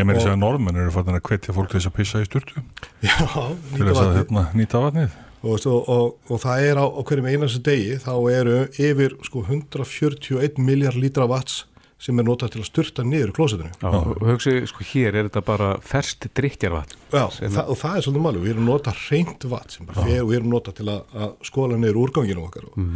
[0.00, 2.28] Ég meiri Og- að norðmenn eru farin að hvetja fólk til þess að pissa í
[2.28, 2.62] sturtu.
[3.04, 4.14] Já, nýta þess vatnið.
[4.20, 5.18] hérna, nýta vatnið.
[5.42, 9.40] og, og, og, og það er á, á hverjum einasta degi þá eru yfir sko
[9.46, 11.62] 141 miljard lítra vats
[12.00, 15.42] sem er notað til að styrta niður klósetinu Já, og hugsi, sko, hér er þetta
[15.44, 16.94] bara ferst drikkjarvatn.
[17.12, 20.22] Já, það, og það er svolítið máli, við erum nota reynd vatn sem bara fer
[20.22, 22.70] og við erum nota til að, að skóla niður úrganginu okkar.
[22.70, 22.86] Og,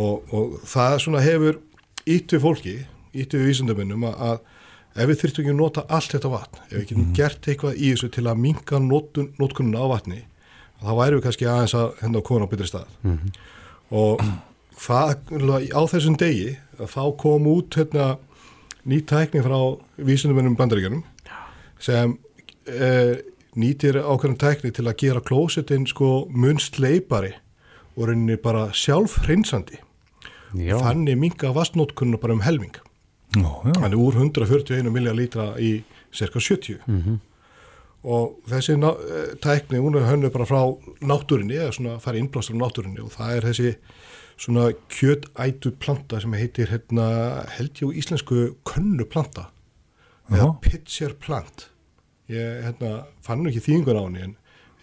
[0.00, 1.58] og, og það svona hefur
[2.08, 2.76] ítt við fólki,
[3.20, 4.40] ítt við vísindaminnum að, að
[4.98, 7.92] ef við þyrftum ekki að nota allt þetta vatn, ef við getum gert eitthvað í
[7.92, 10.20] þessu til að minka notun, notkununa á vatni
[10.78, 12.92] þá væri við kannski aðeins að henda á kona á betri stað.
[13.90, 14.22] Og
[14.78, 15.14] það
[15.74, 18.18] á þessum degi þá kom út hérna,
[18.86, 19.58] ný tækni frá
[19.96, 21.02] vísindamennum bandaríkjanum
[21.82, 22.14] sem
[22.66, 23.18] eh,
[23.58, 27.34] nýtir ákveðin tækni til að gera klósetin sko mun sleipari
[27.96, 29.80] og rauninni bara sjálf hreinsandi
[30.54, 32.76] Já, þannig minga vastnótkunna bara um helming
[33.42, 33.72] Já.
[33.82, 36.80] þannig úr 141 miljard lítra í cirka 70
[38.08, 40.60] og þessi eh, tækni hún er hönnu bara frá
[41.00, 43.72] náttúrinni eða svona fara innblástur á náttúrinni og það er þessi
[44.38, 49.48] svona kjötætu planta sem heitir hérna, held ég á íslensku könnu planta.
[50.30, 51.70] Eða pitcher plant.
[52.30, 54.34] Ég hérna, fann ekki þýðingun á henni en,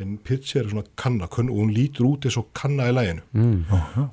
[0.01, 3.21] en pitcher er svona kanna könnu, og hún lítur út eins og kanna í læginu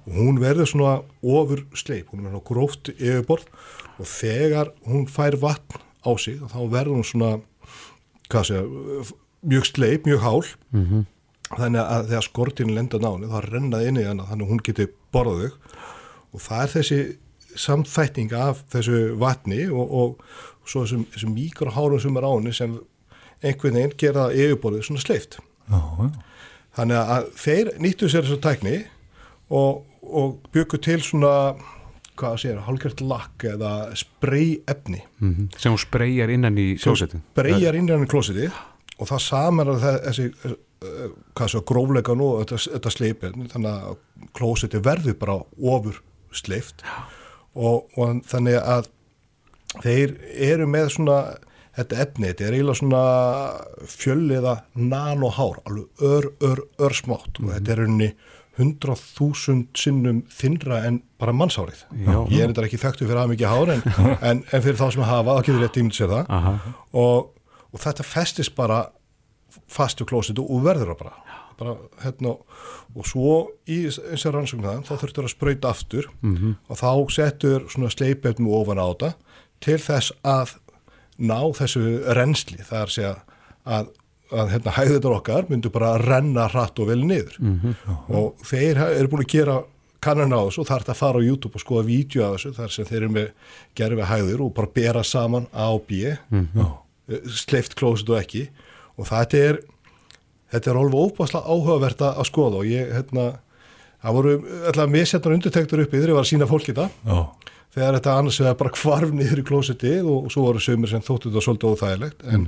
[0.07, 3.48] og hún verður svona ofur sleip, hún er svona gróft yfirborð
[3.98, 7.33] og þegar hún fær vatn á sig þá verður hún svona
[8.33, 8.62] segja,
[9.42, 10.42] mjög sleip, mjög hál.
[11.52, 14.87] Þannig að þegar skortinu lenda náni þá rennaði inn í hana þannig að hún geti
[15.12, 15.59] borðað þau.
[16.33, 17.00] Og það er þessi
[17.61, 20.24] samþætting af þessu vatni og, og
[20.64, 22.78] svo þessum, þessum mikrohárum sem er á henni sem
[23.42, 25.38] einhvern veginn gera yfirborðið svona sleift.
[25.68, 26.11] Já, já.
[26.72, 28.76] Þannig að þeir nýttu sér þessa tækni
[29.52, 31.52] og, og byggu til svona,
[32.18, 35.03] hvað að segja, hálfgjört lakk eða spreyefni.
[35.20, 37.25] mhm, sem hún spreyjar innan í klósetin.
[37.33, 38.53] Spreyjar innan í klósitið
[38.98, 40.29] og það samar að þessi,
[41.35, 46.85] hvað svo, grófleika nú, þetta, þetta sleipir, þannig að klósitið verður bara ofur sleift.
[47.53, 48.88] Og, og þannig að
[49.83, 50.14] þeir
[50.53, 51.18] eru með svona
[51.77, 53.03] þetta efni, þetta er eiginlega svona
[53.88, 58.11] fjölliða nanohár alveg ör, ör, ör smátt og þetta er rauninni
[58.60, 62.16] 100.000 sinnum þinnra en bara mannshárið Já.
[62.28, 63.84] ég er þetta ekki þekktu fyrir að mikið hár en,
[64.28, 66.52] en, en fyrir þá sem hafa, þá getur rétt ímynd sér það Aha.
[67.02, 67.30] og,
[67.72, 68.82] og þetta festist bara
[69.72, 72.34] fastu klósitu og verður það bara, bara hérna,
[72.92, 76.54] og svo í eins og rannsókn það þá þurftur að sprauta aftur -hmm.
[76.68, 79.12] og þá settur svona sleipefnum ofan á þetta
[79.64, 80.56] til þess að
[81.22, 81.84] ná þessu
[82.16, 83.16] rensli það er að segja
[84.33, 87.37] að, hérna, hæðunar okkar myndu bara að renna hratt og vel niður.
[87.38, 88.01] -hmm.
[88.09, 89.62] og þeir eru búin að gera
[90.03, 92.33] kannan á þessu og það er þetta að fara á YouTube og skoða vídeo af
[92.37, 93.29] þessu þar sem þeir eru með
[93.75, 96.16] gerfi hæður og bara bera saman A og B.
[97.29, 98.49] Sleift klósit og ekki.
[98.99, 99.62] Og þetta er
[100.53, 103.27] þetta er alveg óbáslega áhugavert að skoða og ég, hérna
[104.03, 104.35] það voru
[104.68, 107.18] alltaf misjættar undirtektur uppi þegar ég var að sína fólki þetta Já,
[107.72, 111.30] þegar þetta annars vegar bara kvarf niður í klósitið og, svo voru sömur sem þóttu
[111.30, 112.26] þetta svolítið óþægilegt.
[112.28, 112.46] En,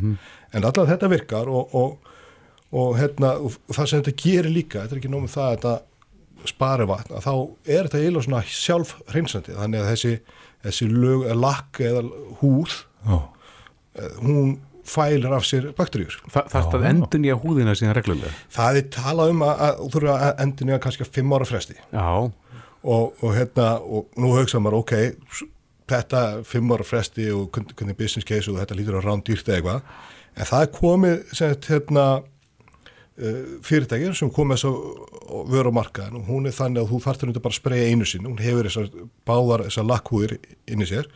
[0.53, 2.13] en allavega þetta virkar og, og,
[2.75, 5.75] og, hérna, og það sem þetta gerir líka, þetta er ekki nómið það að þetta
[6.45, 7.33] spari vatn, að þá
[7.73, 10.13] er þetta eiginlega svona sjálf hreinsandi þannig að þessi,
[10.67, 12.05] þessi lög, lakk eða
[12.43, 12.77] húð,
[13.09, 16.17] eh, hún fælir af sér bakteríur.
[16.29, 18.33] Þa, þarf að endun í að húðina síðan reglulega.
[18.53, 21.49] Það er talað um að, að þú þurfa að endin í að kannski fimm ára
[21.49, 21.77] fresti.
[21.89, 22.09] Já,
[22.85, 25.49] og, og hérna, og nú hugsa maður, ok,
[25.91, 29.59] þetta fimm ára fresti og hvernig business case og þetta lítur að rán dýrt eða
[29.59, 29.91] eitthvað,
[30.35, 32.07] en það er komið sem sagt, hérna,
[33.21, 37.03] uh, fyrirtækir sem komið þess að vöru á markaðin og hún er þannig að þú
[37.07, 38.91] þarftur þetta bara að spreja einu sinni, hún hefur þessar
[39.29, 40.37] báðar þessar lakkhúðir
[40.73, 41.09] inn í sér.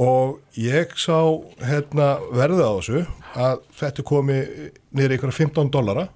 [0.00, 1.18] Og ég sá
[1.60, 3.00] hérna verðið á þessu
[3.36, 4.52] að þetta komið
[4.96, 6.06] niður einhverja 15 dollara.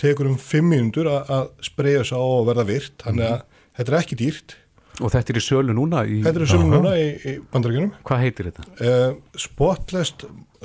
[0.00, 3.42] Tekur um 5 mínútur að, að spreja þess á og verða virt, þannig að
[3.76, 4.56] þetta er ekki dýrt
[5.02, 8.22] og þetta er í sölu núna í, Þetta er sem núna í, í bandaríkjunum hvað
[8.22, 8.66] heitir þetta?
[8.78, 10.14] uh, spotless,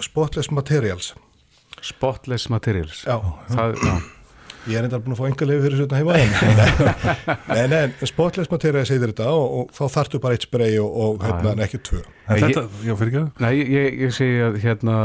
[0.05, 1.13] spotless Materials
[1.81, 3.17] Spotless Materials Já.
[3.49, 3.93] það, já.
[4.69, 6.17] Ég er enda búin að fá enga lefi fyrir svona heima
[7.49, 11.25] Nei, nei, spotless material segir þetta og, og þá þartu bara eitt spray og, og
[11.25, 14.97] hérna, en ekki tvö En þetta, já, fyrir ekki Nei, ég, ég segi að hérna,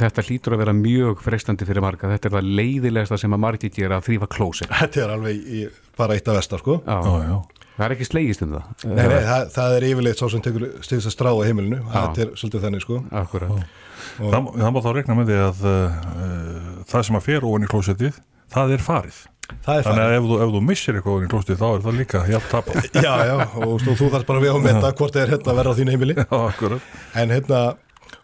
[0.00, 2.10] þetta hlýtur að vera mjög frestandi fyrir marga.
[2.10, 4.72] Þetta er það leiðilegasta sem að margi gera að þrýfa klósin.
[4.72, 5.62] Þetta er alveg í,
[5.98, 6.96] bara eitt af vestar, sko Já.
[6.98, 7.36] Já, já.
[7.74, 8.66] Það er ekki slegist um það.
[8.86, 12.22] Nei, nei, það, það er yfirleitt svo sem tekur stigst að strá á heimilinu, þetta
[12.22, 13.64] er svolítið þannig, sko Akkurat.
[14.14, 15.96] Það, það má þá rekna með því að uh,
[16.92, 18.20] það sem að fer ofan í klósettið,
[18.54, 19.18] það er farið.
[19.64, 20.04] Það er Þannig farið.
[20.04, 22.86] að ef þú, ef þú missir eitthvað í klósettið þá er það líka jafn tapað.
[23.04, 25.58] Já, já, og þú, þú þarf bara við að metta hvort það er hérna að
[25.60, 26.16] vera á þínu heimili.
[26.22, 26.88] Já, akkurat.
[27.20, 27.60] En hérna,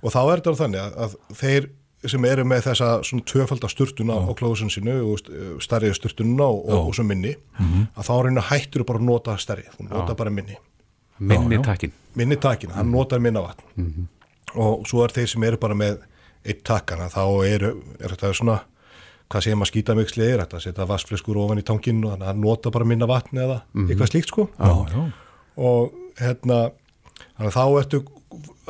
[0.00, 1.68] og þá er þetta þannig að, að þeir
[2.08, 5.20] sem eru með þessa svona tvöfaldar sturtuna á klóðsinn sínu og
[5.60, 9.66] stærri sturtununa og, og, og svo minni að þá reyna hættur bara að nota stærri,
[9.76, 10.56] þú nota bara minni.
[11.20, 11.64] Minni Já, já.
[11.66, 11.92] takkin.
[12.16, 14.06] minni takin, hann notar minna vatn.
[14.56, 16.00] Og svo er þeir sem eru bara með
[16.48, 18.56] eitt takkana, þá eru er þetta svona,
[19.30, 22.40] hvað segir maður skítamiksli er þetta, setja vassflöskur ofan í tankinn og þannig að hann
[22.44, 25.04] nota bara minna vatn eða eitthvað slíkt sko Já, já.
[25.56, 26.58] og hérna
[27.36, 28.00] þannig að þá ertu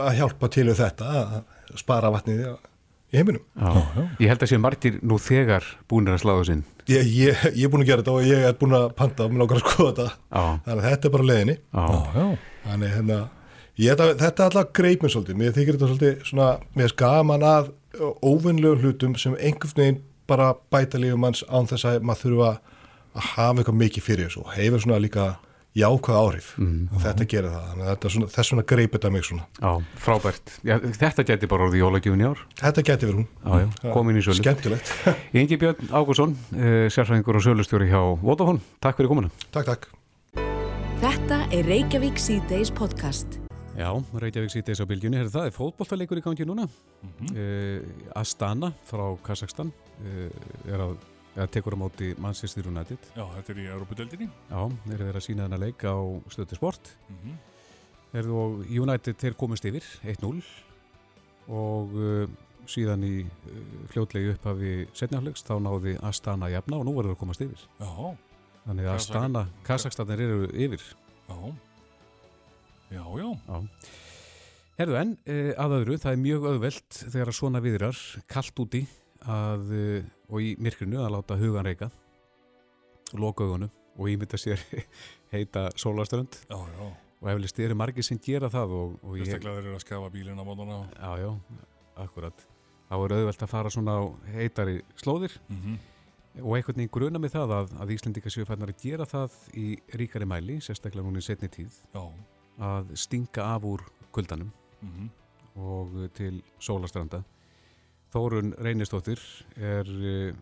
[0.00, 4.04] að hjálpa til við þetta að spara vatnið í heiminum Já.
[4.22, 6.60] Ég held að séu margir nú þegar búinir að sláðu sinn.
[6.92, 9.32] ég, ég, ég er búin að gera þetta og ég er búin að panta og
[9.34, 10.44] mér langar að skoða þetta Já.
[10.68, 11.82] þannig að þetta er bara leiðinni Já.
[11.82, 12.28] Já, já.
[12.68, 13.18] þannig hérna
[13.80, 17.48] ég, þetta, er alltaf greip mér svolítið mér þykir þetta svolítið svona mér er gaman
[17.50, 17.72] að
[18.30, 23.30] óvinnlegum hlutum sem einhvern veginn bara bæta lífum manns án þess að maður þurfa að
[23.34, 25.28] hafa eitthvað mikið fyrir þessu og hefur svona líka
[25.78, 29.10] jákvæð áhrif og þetta gerir það þannig að þetta er svona, þess vegna greip þetta
[29.14, 29.70] mig svona Já,
[30.02, 30.50] frábært.
[30.66, 32.40] Já, þetta geti bara orðið jólagjöfun í ár.
[32.58, 33.28] þetta geti verið hún
[33.62, 34.40] Já, komin í sölu.
[34.40, 34.90] skemmtilegt
[35.38, 38.58] Ingi Björn Ágúrsson, uh, sérfræðingur og sölustjóri hjá Vodafone.
[38.82, 39.30] Takk fyrir komuna.
[39.54, 39.86] takk takk
[41.00, 43.38] Þetta er Reykjavík C-Days podcast.
[43.78, 43.88] Já,
[44.20, 45.16] Reykjavík sýtis á bylgjunni.
[45.22, 46.66] Herðu, það er fótbolltalegur í gangi núna.
[46.66, 47.78] uh,
[48.18, 49.70] Astana frá Kazakstan
[50.70, 50.96] er að,
[51.36, 53.10] er að tekur á móti Manchester United.
[53.16, 54.28] Já, þetta er í Európa-deldinni.
[54.50, 55.96] Já, þeir eru að sína þennan leik á
[56.32, 56.92] stöðu sport.
[57.10, 57.38] Mm
[58.10, 60.40] Herðu, og United þeir komist yfir 1-0
[61.54, 62.24] og uh,
[62.70, 63.60] síðan í uh,
[63.92, 67.62] fljótlegi upphafi setnaflegs þá náði Astana jafna og nú verður það að komast yfir.
[67.78, 68.10] Já,
[68.66, 70.82] Þannig að Astana, Kazakstanir eru yfir.
[71.30, 71.38] já.
[72.90, 73.28] Já, já.
[73.46, 73.62] Já.
[74.80, 78.82] Herðu en uh, að öðru, það er mjög auðvelt þegar að svona viðrar, kallt úti
[79.28, 81.90] að, uh, og í myrkrinu að láta hugan reyka,
[83.18, 84.60] loka augunum og ímynda sér
[85.34, 86.86] heita sólaströnd Já, já.
[87.20, 90.10] og eflist eru margir sem gera það og, og ég, Fyrstaklega þeir eru að skafa
[90.14, 90.80] bílinn á mótana.
[90.94, 91.30] já, já,
[92.06, 92.46] akkurat
[92.90, 94.02] þá er auðvelt að fara svona á
[94.34, 95.78] heitari slóðir Mm
[96.30, 99.64] og einhvern veginn gruna með það að, að Íslendika séu færnar að gera það í
[99.98, 102.04] ríkari mæli, sérstaklega núna í setni tíð Já.
[102.62, 103.82] að stinga af úr
[104.14, 105.08] kuldanum Mm
[105.58, 107.18] og til sólastranda.
[108.10, 109.20] Þórun Reynistóttir
[109.54, 110.34] er uh,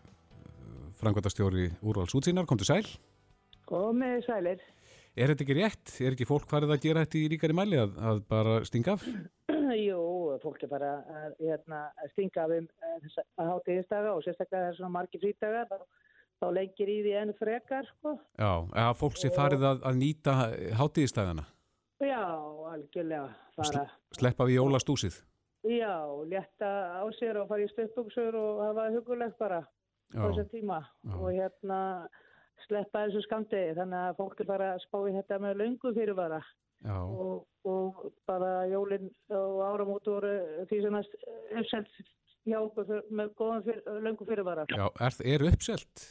[0.99, 2.85] frangvandastjóri úrvals útsýnar, kom til sæl.
[3.69, 4.63] Komið sælir.
[5.19, 5.93] Er þetta ekki rétt?
[6.01, 9.05] Er ekki fólk farið að gera þetta í ríkari mæli að, að bara stinga af?
[9.87, 10.01] Jú,
[10.43, 14.93] fólk er bara að, hérna, að stinga af um eh, þessa hátíðistaga og sérstaklega þessar
[14.93, 15.77] margir frítagar þá,
[16.41, 18.15] þá lengir í því enn frekar sko.
[18.39, 18.51] Já,
[18.85, 20.37] að fólk sé farið að, að nýta
[20.79, 21.45] hátíðistæðana,
[21.99, 22.21] Já,
[22.73, 23.25] algjörlega
[23.57, 23.83] fara.
[24.15, 25.19] sleppa við jólastúsið.
[25.67, 26.69] Já, létta
[26.99, 29.59] á sér og fara í stöðbuksur og hafa hugulegt bara
[30.15, 31.15] á þessum tíma Já.
[31.19, 31.79] og hérna
[32.67, 36.39] sleppa þessu skamdegi þannig að fólk er bara að spá í þetta með löngu fyrirvara
[36.87, 40.31] og, og bara jólinn og áramót voru
[40.69, 41.11] því sem að
[41.59, 41.99] uppselt
[42.47, 44.65] hjá okkur með góðan fyr, löngu fyrirvara.
[44.71, 46.05] já, er, er uppselt?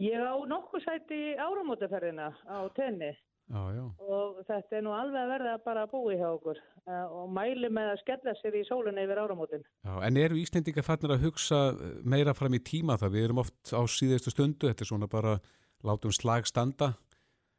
[0.00, 3.10] Ég á nokkuð sæti áramótaferðina á tenni
[3.50, 7.06] Já, já, og þetta er nú alveg að verða bara að búi hjá okkur uh,
[7.18, 9.64] og mæli með að skella sér í sólunni yfir áramótin.
[9.82, 9.94] já.
[10.06, 11.58] En eru Íslendinga fannir að hugsa
[12.06, 13.16] meira fram í tíma það?
[13.16, 15.40] Við erum oft á síðustu stundu, þetta er svona bara
[15.82, 16.92] látum slag standa.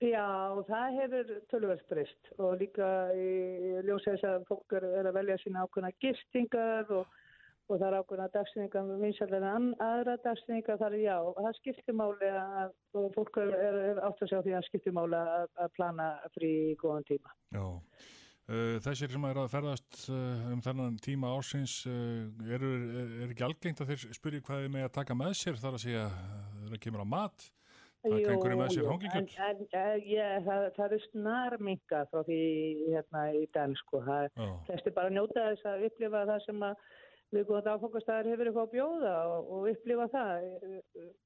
[0.01, 3.27] Já, það hefur tölvöld breyst og líka í
[3.85, 7.19] ljósa þess að fólk er að velja sína ákveðna gistingar og,
[7.71, 12.73] og það er ákveðna dagsningar vinsaldar en aðra dagsningar þar já, það skiptir máli að
[12.99, 16.09] og fólk er, er, er átt að sjá því að skiptir máli að, að plana
[16.35, 17.37] frí góðan tíma.
[17.55, 17.63] Já.
[18.51, 23.47] Uh, þessir sem er að ferðast uh, um þennan tíma ársins eru, er, er ekki
[23.47, 26.05] algengt að þeir spyrja hvað þið með að taka með sér þar að segja
[26.65, 27.51] þegar kemur á mat
[28.01, 28.87] Það er einhverju með sér
[30.09, 32.39] ég, það, það er snarminga frá því
[32.87, 34.01] hérna í den sko.
[34.07, 36.87] Það, flesti bara njóta þess að upplifa það sem að
[37.31, 40.47] við góðan áfangastæðar hefur eitthvað að bjóða og, og upplifa það.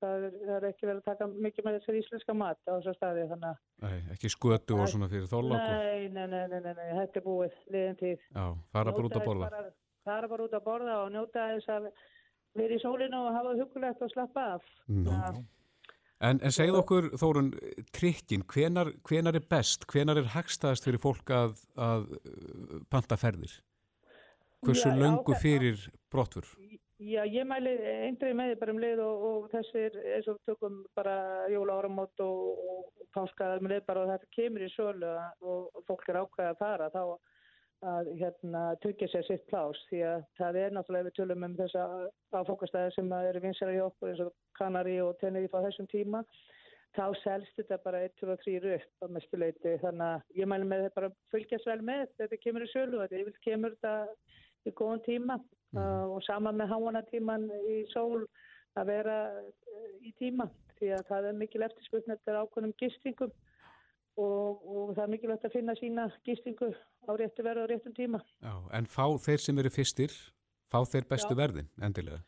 [0.03, 2.97] Það er, það er ekki verið að taka mikið með þessar íslenska mat á þessar
[2.99, 5.65] staði þannig að Nei, ekki skötu og svona fyrir þorlokk.
[5.65, 8.19] nei, nei, nei, nei, nei, þetta er búið liðin tíð.
[8.35, 9.49] Já, fara bara út að borða.
[9.49, 9.73] bara-
[10.05, 11.87] Fara bara út að borða og njóta þess að
[12.55, 14.71] vera í sólinu og hafa hugulegt og slappa af.
[14.87, 15.43] Það-
[16.23, 17.49] En, en segð okkur, Þórun,
[17.91, 22.05] trikkin, hvenar, hvenar er best, hvenar er hagstaðast fyrir fólk að, að
[22.89, 23.51] panta ferðir?
[24.65, 26.47] Hversu Já, löngu fyrir brottfur?
[26.95, 27.73] Já, ég mæli
[28.07, 31.15] eindrið með því bara um leið og, og þessir eins og tökum bara
[31.51, 35.09] jóla áramót og, og, páskaðar með leið bara og þetta kemur í sölu
[35.51, 37.01] og, fólk er ákveðið að fara þá
[37.85, 41.83] að hérna tryggja sér sitt plás því að það er náttúrulega við tölum um þessa
[42.39, 46.23] áfókastæði sem eru vinsara í okkur eins og Kanari og Tenerife á þessum tíma
[46.95, 50.69] þá selst þetta bara 1, 2 og 3 upp á mestuleiti þannig að ég mæli
[50.71, 53.95] með þetta bara fylgjast vel með þetta kemur í sölu þetta kemur þetta
[54.65, 58.25] í góðan tíma uh, og sama með háana tíman í sól
[58.75, 60.49] að vera uh, í tíma
[60.79, 63.33] því að það er mikil eftirspurn eftir ákveðnum gistingum
[64.19, 66.71] og, og það er mikilvægt að finna sína gistingu
[67.07, 68.21] á réttu verðu á réttum tíma.
[68.43, 70.15] Já, en fá þeir sem eru fyrstir,
[70.71, 71.39] fá þeir bestu Já.
[71.43, 72.21] verðin, endilega?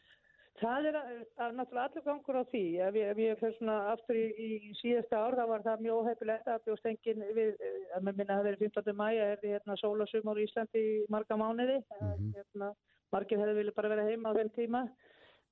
[0.58, 1.10] Það er að,
[1.46, 2.62] að náttúrulega allur gangur á því.
[2.88, 6.00] Ef ég, ef ég fer svona aftur í, í síðasta ár, þá var það mjög
[6.02, 8.96] óhefilegt að bjóst enginn við, eh, að með minna að það verið 15.
[9.02, 11.78] mæja, er því hérna sólasumur í Íslandi í marga mánuði.
[12.02, 12.72] Mm hérna,
[13.14, 14.82] margir hefði vilja bara vera heima á þeim tíma.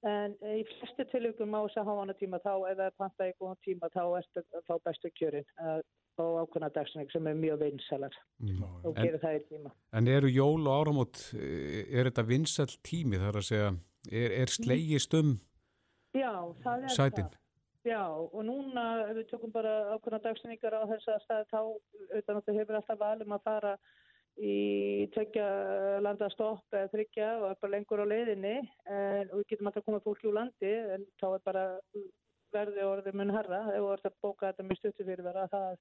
[0.06, 3.90] En í flestu tilvíkum á þess að háana tíma þá, er panta í góðan tíma,
[3.94, 8.62] þá ertu að fá bestu kjörin á ákveðna dagsning sem er mjög vinsalar Mm.
[8.86, 9.72] og gerir það í tíma.
[9.94, 13.72] en eru jól og áramót, eh, er þetta vinsall tími þar að segja,
[14.12, 15.36] er, er slegist um
[16.16, 16.32] Já,
[16.64, 17.28] það er sætin?
[17.28, 17.42] það.
[17.86, 21.60] Já, og núna ef við tökum bara ákveðna dagsningar á þessa stað þá
[22.18, 23.74] utan að það hefur alltaf valum að fara
[24.36, 24.56] í
[25.16, 25.46] tökja
[26.04, 29.86] landa stopp eða þryggja og er bara lengur á leiðinni en, og við getum alltaf
[29.86, 31.66] komað fólki úr landi en þá er bara
[32.56, 35.78] verði orðið mun herra ef þú ert að bóka þetta með stuttu fyrir vera það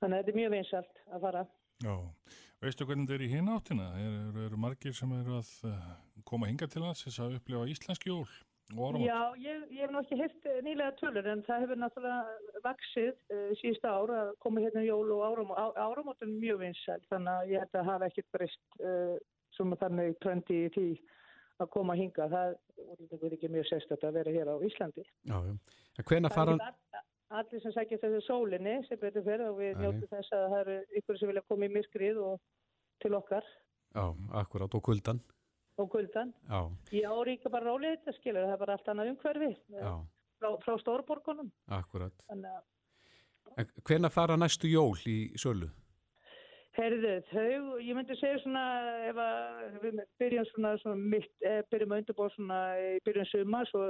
[0.00, 1.44] þannig að þetta er mjög vinsalt að fara
[1.84, 1.94] Já,
[2.64, 3.88] veistu hvernig þetta er í hinn áttina?
[4.02, 5.88] Eru, eru, eru margir sem eru að uh,
[6.28, 8.24] koma hinga til hans þess að upplifa íslenski jól
[8.76, 9.06] og áramót?
[9.06, 13.52] Já, ég, ég hef nú ekki hitt nýlega tölur en það hefur náttúrulega vaksið uh,
[13.60, 17.34] síðust ár að koma hérna í jól og áramót, á, áramót er mjög vinsæl þannig
[17.34, 19.14] að ég held að hafa ekkert breyst uh,
[19.56, 20.88] sem þannig trendi í því
[21.58, 22.28] að koma að hinga.
[22.30, 25.04] Það er ekki mjög sérstætt að vera hér á Íslandi.
[25.26, 25.54] Já, já.
[25.98, 26.54] Það fara...
[26.54, 30.32] er ekki all- allir sem sækja þessu sólinni sem betur fyrir og við njóttum þess
[30.32, 32.38] að það eru ykkur sem vilja koma í myrkrið og
[33.04, 33.44] til okkar
[33.94, 34.04] Já,
[34.42, 35.20] akkurát, og kuldan.
[35.78, 36.32] og kuldan.
[36.48, 36.60] Já,
[36.92, 39.92] Já, ríka bara rólið þetta skilur, það er bara allt annað umhverfi já,
[40.40, 41.52] frá, frá stórborgunum.
[41.68, 42.12] akkurát.
[42.28, 45.68] Þannig hvena fara næstu jól í sölu?
[46.78, 48.64] Herðu, þau, ég myndi segja svona
[49.08, 53.66] ef að við byrjum svona, svona mitt, eh, byrjum að undirbúa svona í byrjun sumar,
[53.66, 53.86] svo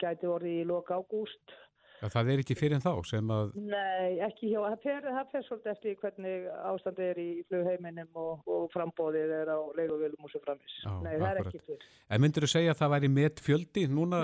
[0.00, 1.52] gæti orðið í loka ágúst.
[1.96, 3.52] Já, það er ekki fyrir en þá sem að...
[3.56, 8.42] Nei, ekki hjá, það fer, það fer svolítið eftir hvernig ástandið er í flugheiminum og,
[8.56, 10.74] og frambóðið er á leiguvélum og svo framis.
[10.82, 11.46] Já, Nei, það er akkurat.
[11.54, 11.86] ekki fyrir.
[12.12, 14.20] En myndir þú segja að það væri met fjöldi núna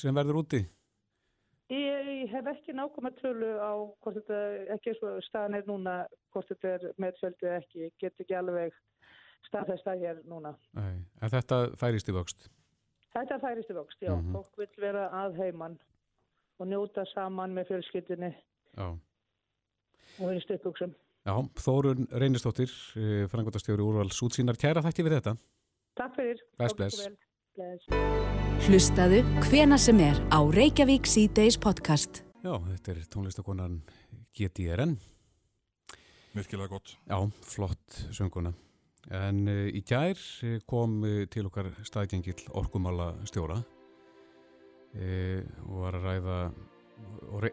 [0.00, 0.62] sem verður úti?
[1.70, 4.42] Ég, ég hef ekki nákvæm að tölu á hvort þetta,
[4.74, 5.96] ekki eins og staðan er núna,
[6.34, 8.74] hvort þetta er meðfjöldið ekki, ég get ekki alveg
[9.48, 10.54] staðfesta hér núna.
[10.78, 12.48] Nei, en þetta færist í vöxt.
[13.16, 14.12] Þetta færist í vöxt, já.
[14.14, 14.32] Mhm.
[14.34, 15.78] Fólk vil vera að heiman
[16.58, 18.32] og njóta saman með fjölskyldinni
[18.76, 18.86] Já.
[20.20, 20.94] og einu styrkuksum.
[21.26, 22.70] Já, Þórun Reynistóttir,
[23.32, 25.32] frangotastjóri úrvals útsýnar, kæra þætti við þetta.
[25.98, 26.42] Takk fyrir.
[26.60, 27.08] Bless, bless.
[27.56, 27.88] Bless.
[28.68, 32.22] Hlustaðu hvena sem er á Reykjavík C-Days podcast.
[32.44, 33.78] Já, þetta er tónlistakonan
[34.36, 34.94] GTRN.
[36.36, 36.92] Virkilega gott.
[37.08, 37.16] Já,
[37.48, 38.52] flott sönguna.
[39.14, 43.60] En uh, í gær eh, kom uh, til okkar staðgengill orkumála stjóra
[44.96, 46.38] uh, og var að ræða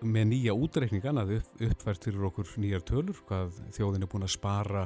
[0.05, 4.35] með nýja útreikningan að upp, uppfært fyrir okkur nýjar tölur hvað þjóðin er búin að
[4.35, 4.83] spara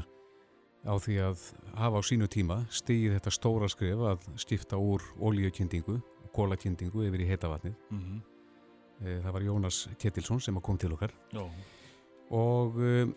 [0.88, 1.44] á því að
[1.78, 7.26] hafa á sínu tíma stigið þetta stóra skrif að skipta úr ólíukendingu og kólakendingu yfir
[7.26, 7.78] í heitavatnið.
[7.92, 8.04] Mm
[8.98, 11.12] Uh, það var Jónas Ketilsson sem kom til okkar.
[11.30, 11.44] Já,
[12.34, 13.14] og um,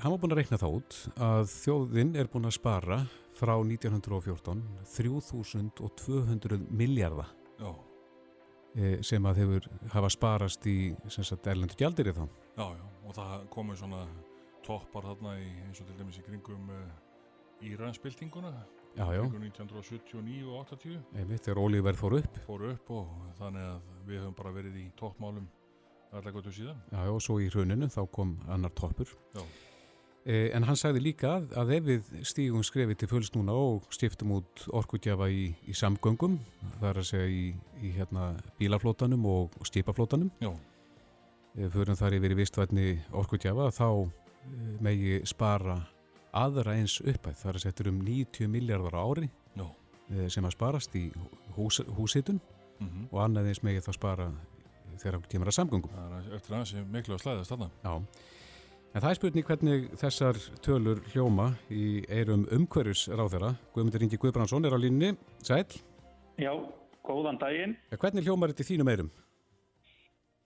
[0.00, 3.00] hann var búinn að reikna það út að þjóðin er búinn að spara
[3.36, 4.62] frá 1914
[4.94, 7.34] 3200 miljardar
[9.02, 10.78] sem að hefur hafa sparast í
[11.52, 12.24] erlendu gjaldir þá.
[12.56, 12.84] já, já.
[13.08, 14.02] Og það komið svona
[14.66, 16.82] toppar þarna í, eins og til dæmis í kringum uh,
[17.64, 18.52] Íransbyltinguna.
[18.98, 22.38] Já, já, Kringum 1979 og 80 einmitt þegar ólíverð fór upp.
[22.46, 25.46] fóru upp og þannig að við höfum bara verið í toppmálum
[26.12, 26.80] allar gotu síðan.
[26.90, 29.12] Já, já, og svo í hruninu þá kom annar toppur.
[29.36, 29.42] Já.
[30.28, 33.86] Eh, en hann sagði líka að, að ef við stígum skrefið til fulls núna og
[33.94, 36.34] stiftum út orkugjafa í, í samgöngum,
[36.82, 37.44] það er að segja í,
[37.80, 38.26] í hérna,
[38.60, 39.56] bílaflótanum og,
[41.56, 45.80] ef við förum þar yfir í vistvætni orkugjafa þá eh, megi spara
[46.36, 49.64] aðra eins uppæð, það er að setja um 90 miljardar ári já.
[50.12, 51.08] eh, sem að sparast í
[51.56, 52.40] hús, húsitun
[52.78, 54.26] Mm og annað eins megi þá spara
[54.98, 55.94] þegar okkur tímar að samgöngum.
[55.94, 57.68] Það er eftir aðeins miklu að slæðast þarna.
[57.82, 57.94] Já,
[58.94, 63.54] en það er spurning hvernig þessar tölur hljóma í eirum umhverjus ráðherra.
[63.74, 65.14] Guðmundur Ingi Guðbrandsson er á línni.
[65.44, 65.64] Sæl?
[66.40, 66.52] Já,
[67.06, 67.76] góðan daginn.
[67.94, 69.10] Hvernig hljómar þetta í þínum eirum?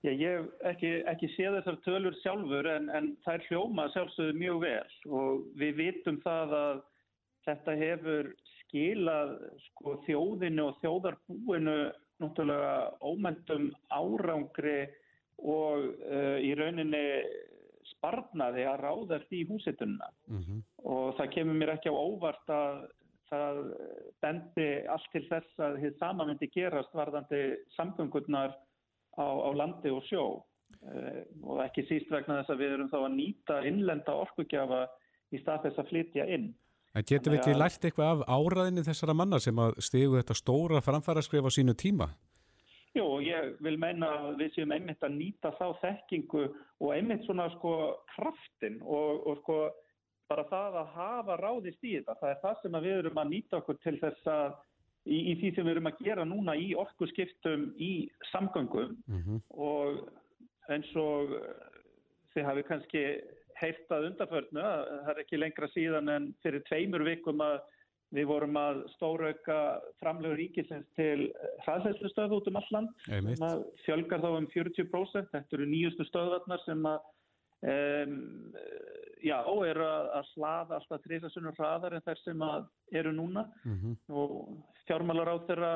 [0.02, 4.38] Já, ég hef ekki, ekki séð þessar tölur sjálfur en, en það er hljóma sjálfsögðu
[4.40, 6.80] mjög vel og við vitum það að
[7.46, 9.36] þetta hefur skilað
[9.68, 11.76] sko, þjóðinu og þjóðarbúinu
[12.22, 12.74] náttúrulega
[13.04, 14.80] ómændum árangri
[15.42, 17.04] og uh, í rauninni
[18.02, 20.62] sparnaði að ráðast í húsitunna mm -hmm.
[20.90, 22.82] og það kemur mér ekki á óvart að
[23.30, 23.60] það
[24.20, 27.42] bendi allt til þess að þið sama myndi gerast varðandi
[27.76, 28.56] samgöngurnar
[29.16, 32.98] á, á landi og sjó uh, og ekki síst vegna þess að við erum þá
[33.00, 34.82] að nýta innlenda orkugjafa
[35.32, 36.50] í stað þess að flytja inn.
[36.92, 40.82] En getum við ekki lært eitthvað af áraðinni þessara manna sem að stegu þetta stóra
[40.84, 42.10] framfæra á sínu tíma?
[42.92, 46.42] Jú, ég vil meina að við séum einmitt að nýta þá þekkingu
[46.82, 47.72] og einmitt svona sko
[48.12, 49.56] kraftin og, og sko
[50.28, 52.18] bara það að hafa ráðist í þetta.
[52.20, 54.58] Það er það sem við erum að nýta okkur til þess að
[55.08, 57.92] í, í því sem við erum að gera núna í orkuskiptum í
[58.30, 59.40] samgöngum mm -hmm.
[59.50, 60.02] og
[60.72, 61.32] eins og
[62.34, 63.04] þið hafi kannski
[63.62, 67.60] heyrtað undarförnu að það er ekki lengra síðan en fyrir tveimur vikum að
[68.12, 69.58] við vorum að stórauka
[70.02, 71.30] framlegu ríkisins til
[71.64, 73.42] hraðsæslustöðu út um alland sem
[73.86, 77.02] fjölgar þá um 40% þetta eru nýjustu stöðvarnar sem að
[77.62, 78.50] Um,
[79.22, 82.40] já, eru að, að slaða alltaf þrýsasunum hraðar en þær sem
[82.98, 83.44] eru núna.
[83.62, 83.92] Mm -hmm.
[84.18, 84.32] og
[84.88, 85.74] fjármálar á þeirra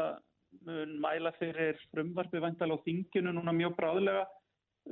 [0.66, 4.26] mun mæla fyrir frumvarfi væntal á þinginu núna mjög bráðlega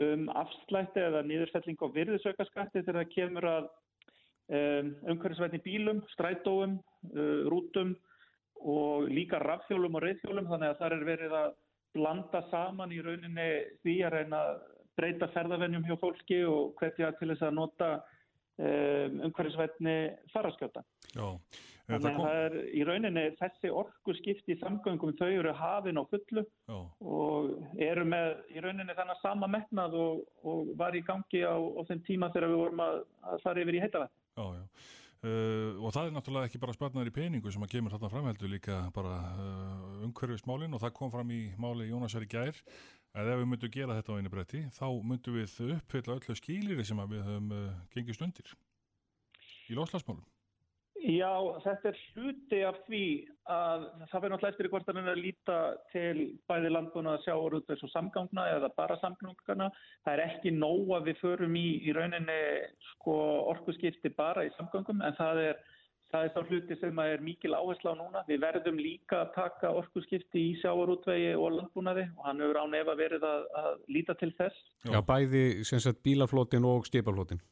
[0.06, 3.64] um afslætti eða nýðurfelling á virðisaukaskatti þegar það kemur að
[4.50, 6.78] um, umhverfisvætni bílum, strætóum,
[7.50, 7.94] rútum
[8.64, 11.50] og líka rafþjólum og reyðþjólum þannig að það er verið að
[11.94, 13.50] blanda saman í rauninni
[13.82, 14.40] því að reyna
[14.98, 19.94] breyta ferðavennjum hjá fólki og hvetja til þess að nota um, umhverfisvætni
[20.32, 20.84] faraskjóta.
[21.84, 26.04] Þannig að það er í rauninni þessi orgu skipti í samgöngum þau eru hafin á
[26.08, 26.78] fullu Já.
[27.04, 31.80] og eru með í rauninni þannig sama metnað og, og var í gangi á, á
[31.90, 34.16] þeim tíma þegar við vorum að, að fara yfir í heitavætt.
[35.24, 38.48] Uh, og það er náttúrulega ekki bara sparnar í peningu sem að kemur þarna framheldu
[38.52, 42.58] líka bara uh, umhverfismálinn og það kom fram í máli Jónasar í gær
[43.16, 46.84] að ef við myndum gera þetta á einu bretti þá myndum við uppfylla öllu skýlir
[46.84, 48.52] sem við höfum uh, gengist undir
[49.72, 50.26] í loslasmálum.
[51.04, 53.02] Já, þetta er hluti af því
[53.52, 55.56] að það verður náttúrulega eftir í hvort að við líta
[55.92, 59.68] til bæði landbúna að sjá út þessu samgangna eða bara samgangana.
[60.06, 62.40] Það er ekki nóg að við förum í, í rauninni
[62.94, 63.18] sko,
[63.52, 65.62] orkuskipti bara í samgangum en það er,
[66.14, 68.24] það er þá hluti sem er mikil áhersla á núna.
[68.30, 72.96] Við verðum líka að taka orkuskipti í sjáarútvegi og landbúnaði og hann hefur án efa
[73.02, 74.68] verið að, að líta til þess.
[74.88, 77.44] Já, bæði sagt, bílaflótin og skipaflótin.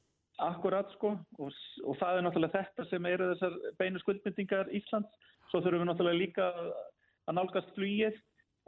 [0.43, 1.53] Akkurat sko og,
[1.86, 5.30] og það er náttúrulega þetta sem eru þessar beinu skuldmyndingar Íslands.
[5.51, 6.49] Svo þurfum við náttúrulega líka
[7.28, 8.16] að nálgast flýið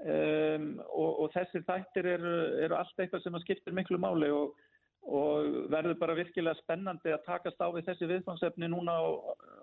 [0.03, 2.35] um, og, og þessir þættir eru,
[2.67, 4.55] eru allt eitthvað sem skiptir miklu máli og,
[5.05, 9.05] og verður bara virkilega spennandi að takast á við þessi viðfangsefni núna á,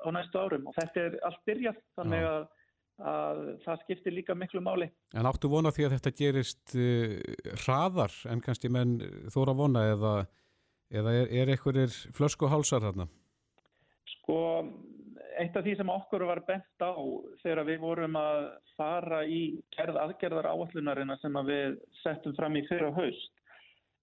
[0.06, 2.44] á næstu árum og þetta er allt byrjað þannig að,
[3.14, 4.92] að það skiptir líka miklu máli.
[5.16, 7.18] En áttu vona því að þetta gerist uh,
[7.64, 9.00] hraðar en kannski menn
[9.34, 10.16] þóra vona eða
[10.92, 13.08] eða er, er einhverjir flöskuhálsar þarna?
[14.18, 14.40] Sko,
[15.40, 16.94] eitt af því sem okkur var bent á
[17.44, 22.66] þegar við vorum að fara í kerð aðgerðar áallunarina sem að við settum fram í
[22.70, 23.38] fyrra haust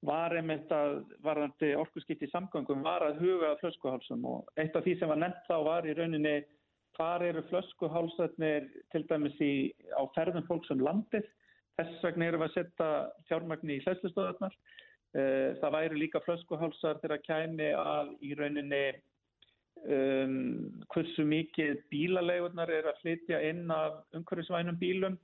[0.06, 4.24] var einmitt að varðandi orkusskipti í samgöngum var að huga flöskuhálsum.
[4.30, 6.36] Og eitt af því sem var nefnt þá var í rauninni
[6.98, 11.26] hvar eru flöskuhálsarnir til dæmis í, á ferðum fólks um landið.
[11.78, 12.90] Þess vegna eru við að setja
[13.30, 14.54] fjármagni í hlæslustöðarnar
[15.14, 18.82] það væri líka flöskuhálsar þegar kæmi að í rauninni
[19.86, 20.34] um,
[20.92, 25.18] hversu mikið bílalegunar er að flytja inn af umhverfisvænum bílum.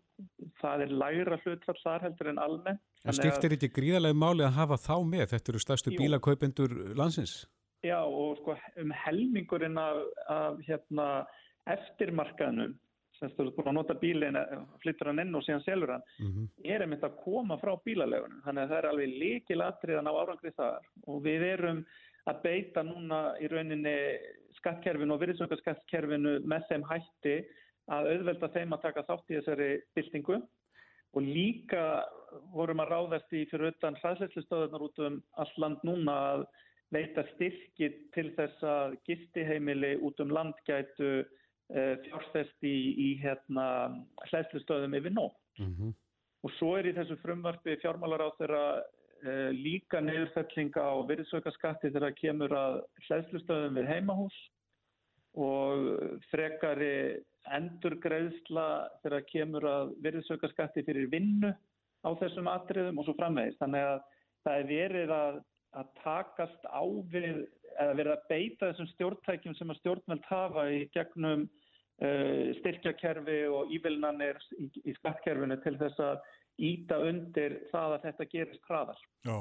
[0.60, 2.82] Það er læra hlutfall þar heldur en almennt.
[3.04, 5.26] Það skiptir ekki gríðarlega máli að hafa þá með.
[5.34, 7.34] Þetta eru stærstu bílakaupendur landsins.
[7.84, 9.98] Já og sko, um helmingurinn af,
[10.32, 11.08] af hérna,
[11.68, 12.72] eftirmarkaðnum
[13.18, 14.38] semst þú ert búin að nota bílinn,
[14.82, 16.48] flyttur hann inn og síðan selur hann, mm -hmm.
[16.64, 18.42] er einmitt að koma frá bílalegunum.
[18.44, 21.84] Þannig að það er alveg líkilatriðan á árangrið þar og við erum
[22.26, 23.96] að beita núna í rauninni
[24.58, 27.36] skattkerfinu og virðsöngarskattkerfinu með þeim hætti
[27.92, 30.38] að auðvelda þeim að taka þátt í þessari byltingu
[31.14, 32.04] og líka
[32.54, 36.46] vorum að ráðast í fyrir utan hræðsleislistöðunar út um all land núna að
[36.94, 40.56] veita styrki til þess að gistiheimili út um land
[41.72, 43.88] Eh, fjárfest í, í hérna
[44.28, 45.38] hlæslustöðum yfir nótt.
[45.56, 45.92] Mm -hmm.
[46.44, 52.04] og svo er í þessu frumvarfi fjármálar á þeirra uh, líka neðurfellinga á virðsaukaskatti þegar
[52.10, 52.74] það kemur að
[53.06, 54.36] hlæðslustöðum við heimahús
[55.40, 55.86] og
[56.28, 58.66] frekari endurgreðsla
[59.00, 61.54] þegar það kemur að virðsaukaskatti fyrir vinnu
[62.04, 63.62] á þessum atriðum og svo framvegist.
[63.62, 64.00] Þannig að
[64.44, 65.40] það er verið að,
[65.80, 67.46] að takast á við
[67.80, 73.72] eða verið að beita þessum stjórntækjum sem að stjórnveld hafa í gegnum uh, styrkjakerfi og
[73.74, 76.24] ívilnanir í, í skattkerfinu til þess að
[76.64, 79.00] íta undir það að þetta gerist hraðar.
[79.26, 79.38] Já,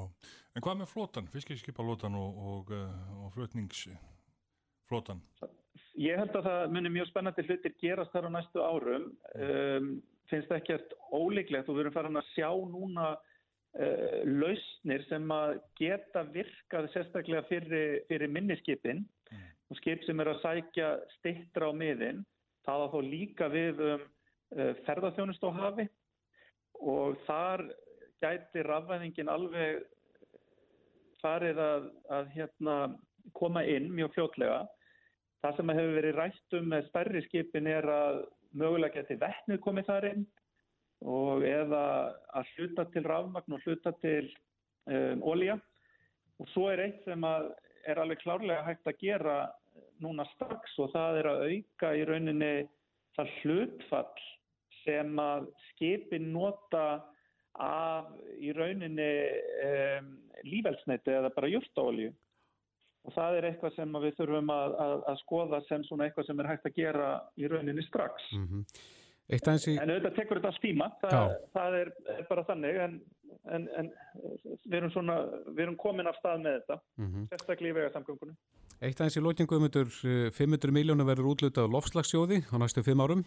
[0.55, 5.21] en hvað með flótan, fiskeskipalótan og, og, uh, og flutningsflótan?
[6.01, 9.11] Ég held að það munir mjög spennandi hlutir gerast þar á næstu árum.
[9.37, 9.93] Um,
[10.31, 13.13] finnst það ekkert óleiklegt og við erum farin að sjá núna
[13.79, 19.47] uh, lausnir sem að geta virkað sérstaklega fyrir, fyrir minniskipin mm.
[19.69, 22.23] og skip sem er að sækja stittra á miðin.
[22.63, 25.87] Það að þó líka við um uh, ferðarþjónust á hafi
[26.83, 27.67] og þar
[28.23, 29.83] gæti rafvæðingin alveg
[31.23, 32.77] farið að, að hérna,
[33.37, 34.63] koma inn mjög fljótlega.
[35.43, 38.23] Það sem hefur verið rætt um með stærri skipin er að
[38.55, 40.25] mögulega geti vettnið komið þar inn
[41.03, 41.83] og eða
[42.37, 44.29] að hluta til rafmagn og hluta til
[44.87, 45.57] um, ólíja
[46.39, 49.37] og svo er eitt sem er alveg klárlega hægt að gera
[50.03, 52.53] núna strax og það er að auka í rauninni
[53.17, 54.27] það hlutfall
[54.83, 56.87] sem að skipin nota
[57.61, 58.09] af
[58.41, 59.11] í rauninni
[59.67, 60.09] um,
[60.47, 62.09] lífelsneiti eða bara júrtaolju
[63.03, 66.41] og það er eitthvað sem við þurfum að, að, að skoða sem svona eitthvað sem
[66.41, 68.29] er hægt að gera í rauninni strax.
[68.31, 68.83] Mm -hmm.
[69.33, 69.75] Í...
[69.77, 72.97] En auðvitað tekur þetta alls tíma, það, það er, er bara þannig en,
[73.57, 73.91] en, en
[74.65, 75.17] við, erum svona,
[75.49, 77.29] við erum komin af stað með þetta, mm -hmm.
[77.31, 78.37] sérstaklega í vegarsamgöngunum.
[78.83, 83.25] Eitt aðeins í lótingum 500 miljónu verður útlutað lofslagsjóði á næstu fimm árum.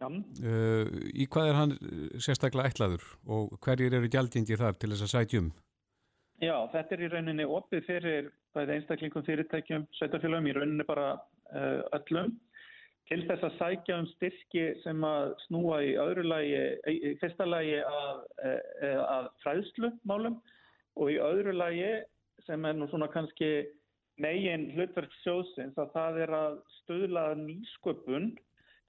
[0.00, 1.72] Uh, í hvað er hann
[2.16, 5.50] sérstaklega ætlaður og hverjir eru gjaldingir þar til þess að sætjum?
[6.40, 11.10] Já, þetta er í rauninni opið fyrir einstaklingum fyrirtækjum, sveitafélagum, í rauninni bara
[11.52, 12.32] uh, öllum
[13.10, 17.80] til þess að sækja um styrki sem að snúa í öðru lagi, í fyrsta lagi
[17.82, 20.38] að, uh, að fræðslumálum
[21.00, 21.90] og í öðru lagi
[22.46, 23.50] sem er nú svona kannski
[24.20, 28.30] megin hlutverk sjóðsins að það er að stöðla nýsköpun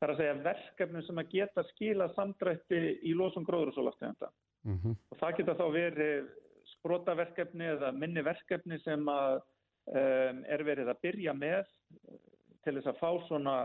[0.01, 4.31] þar að segja verkefnum sem að geta skila samdrætti í losum gróður og svo laftegunda.
[4.65, 4.95] Mm -hmm.
[5.11, 6.29] Og það geta þá verið
[6.83, 9.41] brotaverkefni eða minni verkefni sem að,
[9.93, 11.65] um, er verið að byrja með
[12.63, 13.55] til þess að fá svona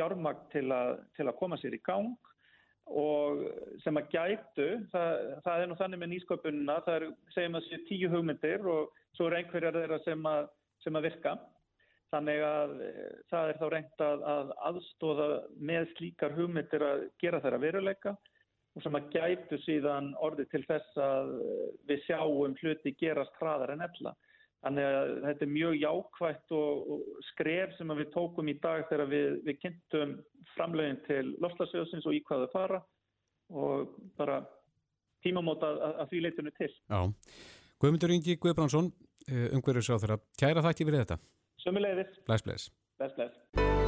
[0.00, 2.16] fjármagn til að, til að koma sér í gang
[2.90, 3.44] og
[3.84, 7.04] sem að gætu, það, það er nú þannig með nýsköpununa, það er,
[7.36, 10.48] segjum að séu tíu hugmyndir og svo er einhverjar þeirra sem að,
[10.82, 11.36] sem að virka.
[12.10, 12.72] Þannig að
[13.30, 15.28] það er þá reynd að, að aðstóða
[15.70, 18.16] með slíkar hugmyndir að gera þeirra veruleika
[18.74, 21.30] og sem að gætu síðan orði til þess að
[21.86, 24.16] við sjáum hluti gerast hraðar en ella.
[24.60, 29.08] Þannig að þetta er mjög jákvægt og, og skref sem við tókum í dag þegar
[29.08, 30.16] við, við kynntum
[30.52, 32.82] framlegin til lofslagsjóðsins og í hvað þau fara
[33.50, 34.42] og bara
[35.24, 36.70] tímamóta að, að því leytunum til.
[36.92, 37.00] Já,
[37.80, 38.92] Guðmundur Ingi Guðbrandsson,
[39.26, 40.20] eh, umhverjus á þeirra.
[40.36, 41.20] Kæra þakki fyrir þetta.
[41.64, 42.24] Sömulegðis.
[42.28, 42.72] Bless, bless.
[43.00, 43.79] Bless, bless.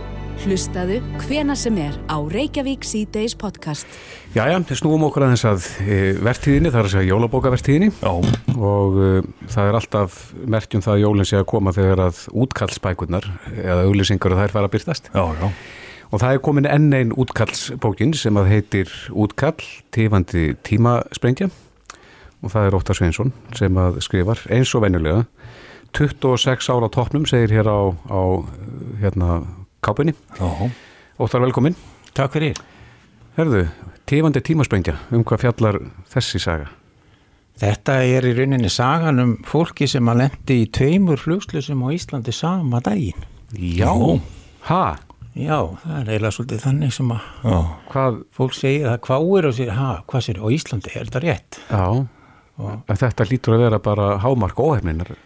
[0.43, 3.87] Hlustaðu hvena sem er á Reykjavík C-Days podcast.
[4.35, 7.91] Jæja, snúum okkur aðeins að e, vertíðinni, það er að segja jólabókavertíðinni
[8.59, 9.11] og e,
[9.53, 10.17] það er alltaf
[10.51, 14.73] merkjum það að jólinn sé að koma þegar að útkallsbækurnar eða auglisingar og þær fara
[14.73, 15.13] að byrtast.
[15.15, 15.47] Já, já.
[16.11, 19.63] Og það er komin enn einn útkallsbókin sem að heitir Útkall,
[19.95, 21.53] tífandi tímasprengja
[22.43, 25.23] og það er Óttar Sveinsson sem að skrifar eins og venjulega
[25.95, 28.23] 26 ára toppnum segir hér á, á
[28.99, 29.45] hérna
[29.83, 30.15] kápunni.
[31.19, 31.75] Óttar velkomin.
[32.15, 32.59] Takk fyrir.
[33.35, 33.65] Herðu,
[34.07, 35.79] tífandi tímasprengja, um hvað fjallar
[36.13, 36.69] þessi saga?
[37.59, 42.35] Þetta er í rauninni sagan um fólki sem að lendi í tveimur flugslusum á Íslandi
[42.37, 43.27] sama daginn.
[43.59, 43.91] Já,
[44.71, 45.03] hæ?
[45.35, 47.29] Já, það er eiginlega svolítið þannig sem að
[47.91, 48.25] hvað?
[48.39, 51.63] fólk segir að hvað er og sér, hæ, hvað sér, á Íslandi, er þetta rétt?
[51.73, 51.87] Já,
[52.63, 55.17] og þetta lítur að vera bara hámark óhefninar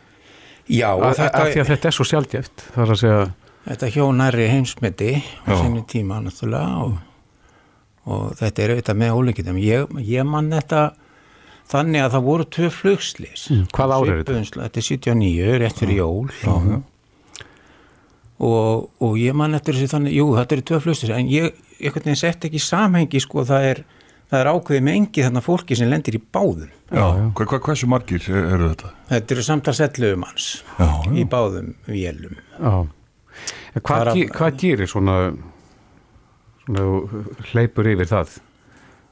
[0.67, 3.27] Já, að, þetta, að, að þetta er svo sjálfgeft, það er að segja
[3.67, 5.13] Þetta hjónari heimsmyndi
[5.43, 6.99] á sinu tíma náttúrulega og,
[8.07, 9.59] og þetta er auðvitað með óleikitum.
[9.59, 10.83] Ég, ég mann þetta
[11.73, 13.49] þannig að það voru tvö flugslis.
[13.51, 14.61] Mm, hvað árið þetta?
[14.61, 16.31] Þetta er 79, rétt fyrir jól.
[16.45, 16.79] Já, já.
[18.47, 22.05] Og, og ég mann eftir þessi þannig, jú þetta eru tvö flugslis, en ég einhvern
[22.05, 23.81] veginn sett ekki samhengi sko það er,
[24.31, 26.69] það er ákveðið með engi þarna fólki sem lendir í báðum.
[26.93, 27.25] Já, já.
[27.33, 28.93] Hva, hva, hversu margir eru þetta?
[29.11, 30.51] Þetta eru samtalsetluðum hans
[31.17, 32.39] í báðum vélum.
[32.61, 32.77] Já.
[33.77, 35.17] Hvað, ge, hvað gerir svona,
[36.65, 36.87] svona
[37.53, 38.39] hleypur yfir það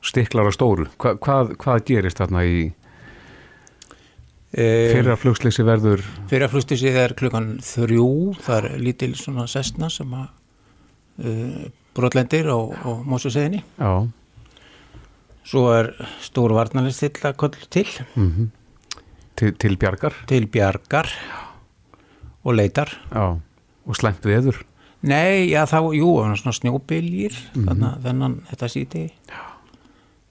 [0.04, 0.88] stiklar á stóru.
[1.00, 2.64] Hva, hvað, hvað gerist þarna í
[4.54, 6.02] fyrra flugslýsi verður?
[6.30, 8.08] Fyrra flugslýsi er klukkan þrjú,
[8.44, 10.28] það er lítil svona sestna sem að
[11.24, 11.64] uh,
[11.96, 13.64] brotlendir á, á Mósuseginni.
[13.78, 14.06] Já.
[15.44, 15.90] Svo er
[16.24, 17.88] stór varnalistill að koll til.
[18.14, 19.00] Mm -hmm.
[19.36, 19.52] til.
[19.54, 20.14] Til bjargar?
[20.26, 21.10] Til bjargar
[22.44, 22.88] og leitar.
[23.10, 23.40] Já,
[23.86, 24.62] og slemt veður?
[25.04, 27.84] Nei, já þá, jú, snjóbiljir, mm -hmm.
[27.84, 29.04] að þennan þetta síti.
[29.28, 29.42] Já.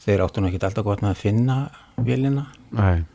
[0.03, 1.57] Þeir áttu nú ekki alltaf gott með að finna
[1.97, 2.47] vilina.
[2.71, 3.05] Nei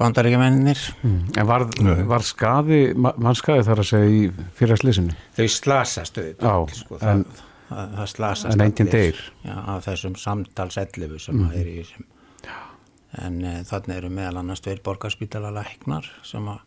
[0.00, 1.18] bandaríkjamennir mm.
[1.38, 1.66] En var,
[2.08, 4.22] var skaði mannskaði þar að segja í
[4.58, 5.16] fyrirslýsinu?
[5.36, 7.24] Þau slasast auðvitað sko, það,
[7.68, 9.20] það, það slasast En enginn deyr?
[9.44, 11.52] Já, af þessum samtalsellifu sem mm.
[11.60, 12.08] er í þessum
[13.18, 16.60] en e, þannig eru meðal annars tveir borgarspítala læknar sem að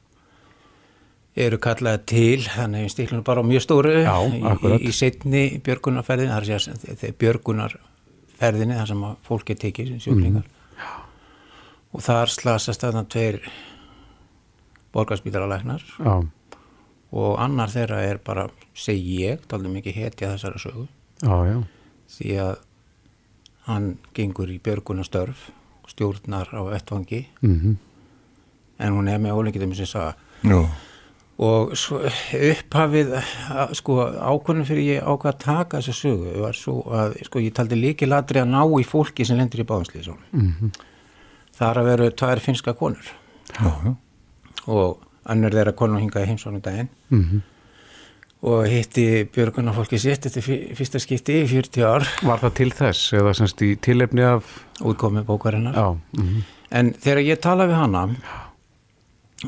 [1.36, 3.94] eru kallaði til þannig að stíklunum bara mjög stóru.
[4.04, 10.46] Já, í, í setni björgunarferðin þar sé að björgunarferðinni þar sem að fólki tekið sjúklingar.
[10.46, 10.60] Mm
[11.94, 13.40] og þar slasast þarna tveir
[14.94, 20.88] borgarspítaralæknar og annar þeirra er bara, segi ég, talveg mikið hetja þessara sögu.
[21.22, 21.58] Já, já.
[22.14, 22.54] því að
[23.68, 25.50] hann gengur í björgunastörf
[25.88, 27.76] stjórnar á ettvangi mm -hmm.
[28.80, 30.70] en hún er með ólengitum sem sagða já.
[31.38, 32.00] Og svo,
[32.52, 33.14] upphafið
[33.74, 37.76] sko ákvörnum fyrir ég ákvað að taka þessa sögu var svo að sko ég taldi
[37.76, 40.92] líki ladri að ná í fólki sem lendur í báðanslýsum mm -hmm
[41.58, 43.16] þar að veru tvær finska konur.
[43.54, 43.96] Já.
[44.72, 47.42] og annur þeirra konur hingaði heimsónum daginn mm -hmm.
[48.50, 50.42] og hitti björgunarfólki sitt þetta
[50.78, 52.08] fyrsta skipti í 40 ár.
[52.24, 54.44] Var það til þess eða semst í tilefni af
[54.82, 55.76] útkomið bókarinnar.
[55.76, 56.42] Mm -hmm.
[56.72, 58.16] en þegar ég tala við hana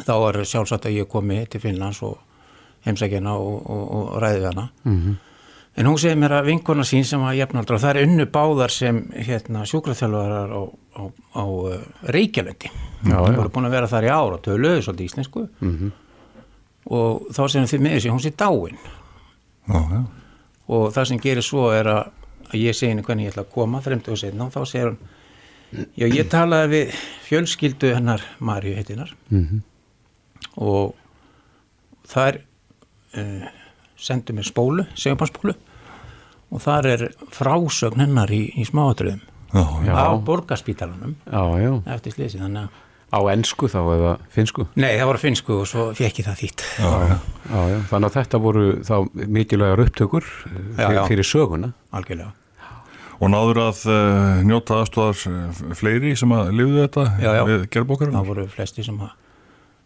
[0.04, 2.18] þá er sjálfsagt að ég komi til Finnlands og
[2.86, 5.16] heimsækjana og, og, og ræði við hana mm -hmm.
[5.76, 8.72] en hún segir mér að vinkona sín sem að jefnaldra og það er unnu báðar
[8.72, 11.04] sem hérna, sjúkraþjálfarar og á,
[11.36, 12.70] á uh, Reykjavík
[13.04, 15.92] það voru búin að vera þar í ára töluðu svolítið íslensku mm -hmm.
[16.86, 18.78] og þá sem þið með þessi hún sé dáin
[19.68, 20.06] já, já.
[20.68, 22.04] og það sem gerir svo er að,
[22.54, 24.88] að ég segi henni hvernig ég ætla að koma þreymtu og setna og þá segir
[24.88, 24.98] hún
[25.96, 26.92] já ég talaði við
[27.28, 29.62] fjölskyldu hennar Marju heitinar mm -hmm.
[30.62, 30.96] Og
[32.10, 32.42] þar
[33.18, 33.48] uh,
[34.00, 35.56] sendu mér spólu, segjumarspólu
[36.54, 39.24] og þar er frásögn hennar í, í smáatröðum
[39.56, 41.16] á borgarspítalunum
[41.86, 42.82] eftir slisi þannig að
[43.16, 44.66] Á ennsku þá eða finsku?
[44.76, 46.64] Nei, það voru finsku og svo fekk ég það þýtt.
[46.82, 47.14] Já, já.
[47.46, 47.76] Já, já.
[47.92, 48.96] Þannig að þetta voru þá
[49.38, 51.70] mikilvægar upptökur fyrir, fyrir söguna.
[51.96, 52.34] Algjörlega.
[53.16, 57.06] Og náður að uh, njóta aðstofar eh, fleiri sem að liðu þetta
[57.48, 58.18] við gerðbókarinn?
[58.18, 59.14] Það voru flesti sem að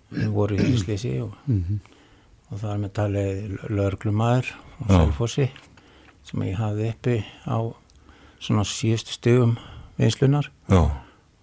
[0.09, 1.79] voru í slisi og, mm -hmm.
[2.49, 5.49] og það er með talið lögurglumæður og sælfossi
[6.23, 7.57] sem ég hafði uppi á
[8.39, 9.57] svona síðustu stögum
[9.99, 10.89] vinslunar já.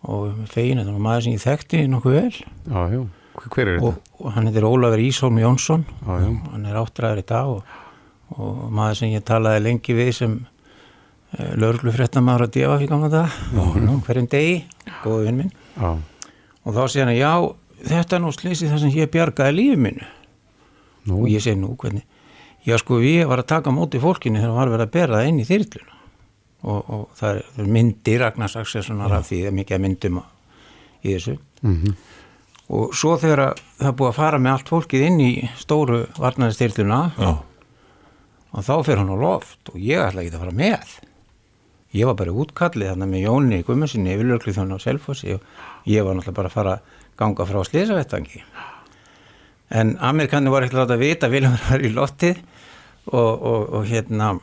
[0.02, 2.34] og fegin, þetta var maður sem ég þekkti nokkuð vel.
[2.70, 3.00] Já, já.
[3.42, 4.16] hver er og, þetta?
[4.20, 5.84] og hann heitir Ólafur Ísholm Jónsson.
[6.06, 7.62] Hann er áttræður í dag og,
[8.36, 13.12] og maður sem ég talaði lengi við sem uh, eh, lögurglufréttamæður að djefa fyrir gamla
[13.12, 13.38] dag
[14.06, 14.58] hverjum degi,
[15.04, 15.54] góðu vinn minn.
[15.76, 17.34] Og þá segir hann, já
[17.87, 20.07] þetta er nú slísið þar sem ég bjargaði lífið minnu
[21.07, 21.22] nú.
[21.22, 22.05] og ég segi nú hvernig?
[22.66, 25.28] Já sko ég var að taka móti fólkinu þegar hann var verið að bera það
[25.30, 25.97] inn í þyrluna.
[26.66, 30.22] Og, og það er myndir Ragnars Axelssonar af því það er mikið myndum
[31.05, 31.37] í þessu.
[31.62, 31.95] Mm -hmm.
[32.68, 37.01] og svo þegar það er búið að fara með allt fólkið inn í stóru varnaristyrluna
[38.53, 40.99] og þá fer hann á loft og ég ætla ekki að fara með.
[41.95, 45.41] Ég var bara útkallið þannig með Jóni Guðmundssoni yfirlöklu þannig á Selfossi og
[45.87, 46.80] ég var náttúrulega bara að fara að
[47.16, 48.42] ganga frá sliðsavettangi
[49.68, 52.42] en Amerikanni var ekkert að vita Viljum var í loftið
[53.10, 54.36] og, og, og hérna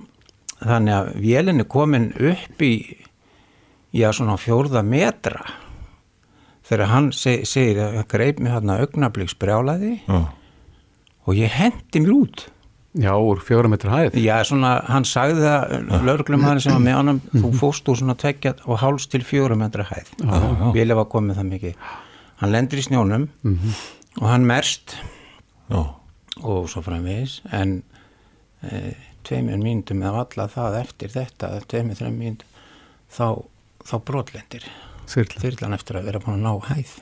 [0.63, 2.73] þannig að vélinn er komin upp í
[3.93, 5.43] já svona fjórða metra.
[6.63, 10.29] Þegar hann seg, segir að hann greip mig hérna augnabliks brjálaði uh.
[11.27, 12.45] og ég hendi mér út.
[12.93, 14.19] Já, úr fjóra metra hæð.
[14.21, 16.07] Já, svona, hann sagði það uh.
[16.07, 19.59] lauruglum hann sem var með honum þú fóst úr svona tveggjat og háls til fjóra
[19.59, 20.15] metra hæð.
[20.23, 20.71] Uh.
[20.75, 21.87] Vélið var komið það mikið
[22.43, 23.81] hann lendur í snjónum -hmm.
[24.21, 24.97] og hann merst
[25.73, 27.83] og svo framvegis en
[28.61, 32.47] e, tveimur mínutum eða alla það eftir þetta, tveimur, þreim mínutum
[33.09, 33.45] þá,
[33.85, 34.67] þá brotlendir
[35.07, 36.95] þyrlan eftir að vera búin að ná hæð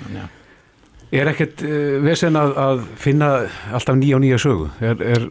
[0.00, 0.36] Þannig að
[1.10, 3.30] Er ekkert uh, vesen að, að finna
[3.74, 4.68] alltaf nýja og nýja sögu?
[4.78, 5.24] Er, er,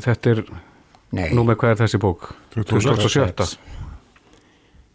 [0.00, 0.38] þetta er,
[1.12, 1.26] Nei.
[1.36, 2.30] nú með hvað er þessi bók?
[2.56, 3.58] 27.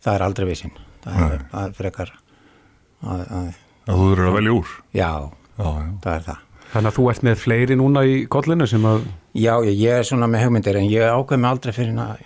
[0.01, 0.73] Það er aldrei vesen.
[1.03, 2.13] Það er, það er frekar
[3.01, 3.51] að, að,
[3.87, 4.73] að þú eru að velja úr.
[4.93, 5.11] Já,
[5.57, 6.47] já, já, það er það.
[6.71, 9.07] Þannig að þú ert með fleiri núna í kollinu sem að...
[9.35, 12.21] Já, ég, ég er svona með hugmyndir en ég ákveð mig aldrei fyrir að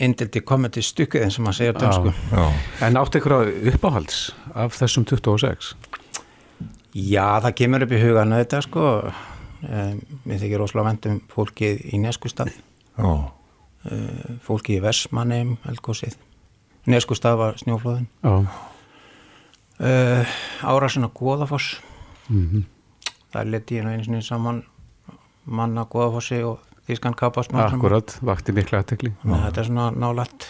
[0.00, 2.12] indildi komandi stukkið eins og maður segir dönsku.
[2.84, 3.34] En áttu ykkur
[3.72, 4.20] uppáhalds
[4.54, 5.72] af þessum 26?
[6.96, 8.84] Já, það kemur upp í hugana þetta sko.
[9.66, 12.52] Mér þykir rosalega vendum fólkið í Neskustad.
[12.96, 13.10] Já.
[14.46, 16.16] Fólkið í Versmanheim, Elgósið.
[16.88, 18.08] Neskustad var snjóflóðin.
[18.22, 18.46] Já.
[19.80, 21.80] Árasin á Góðafoss.
[22.28, 22.40] Mhm.
[22.40, 22.64] Mm
[23.36, 24.62] það leti ég nú eins og eins saman
[25.44, 30.48] manna Góðafossi og Þískan Kapasmann Akkurat, vakti miklu aðtekli Þetta er svona nálætt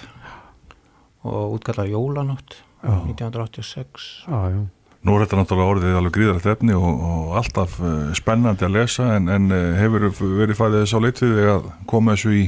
[1.27, 4.61] og útkallað Jólanótt 1986 já, já.
[5.07, 9.09] Nú er þetta náttúrulega orðið alveg gríðrætt efni og, og alltaf uh, spennandi að lesa
[9.17, 12.45] en, en uh, hefur verið fæðið þess á leitið að koma þessu í,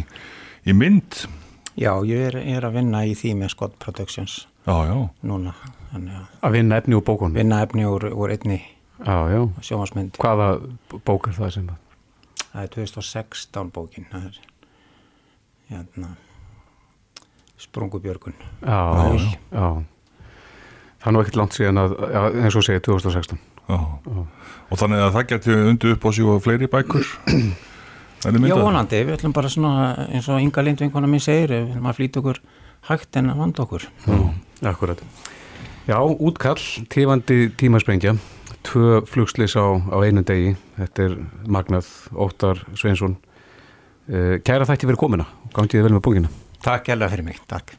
[0.66, 1.22] í mynd?
[1.78, 5.54] Já, ég er, ég er að vinna í því með Scott Productions já, núna
[5.94, 7.36] Að vinna efni úr bókunum?
[7.38, 8.60] Vinna efni úr, úr einni
[9.62, 10.48] sjómasmynd Hvaða
[11.06, 11.84] bók er það sem það?
[12.48, 14.08] Það er 2016 bókin.
[14.10, 14.40] Það er
[15.68, 16.08] hérna,
[17.58, 18.34] Sprungubjörgun.
[18.62, 19.68] Já, já, já.
[20.98, 23.78] Það er nú ekkert langt síðan að já, eins og segja 2016 já.
[24.68, 27.10] Og þannig að það getur undir upp á sig og fleiri bækur?
[28.18, 31.98] Já, vonandi, við ætlum bara svona eins og Inga Lindvinkona minn segir við ætlum að
[32.00, 32.40] flýta okkur
[32.88, 33.84] hægt en að vanda okkur.
[34.66, 35.04] Akkurat
[35.88, 36.60] Já, útkall,
[36.92, 38.12] tífandi tímasprengja.
[38.68, 40.52] Tvö flugslis á, á einu degi.
[40.76, 41.16] Þetta er
[41.48, 43.16] Magnað Óttar Sveinsson.
[44.08, 46.30] Eh, Kæra þætti verið komina, gangið þið vel með búingina
[46.64, 47.76] Takk hjálpa fyrir mig, takk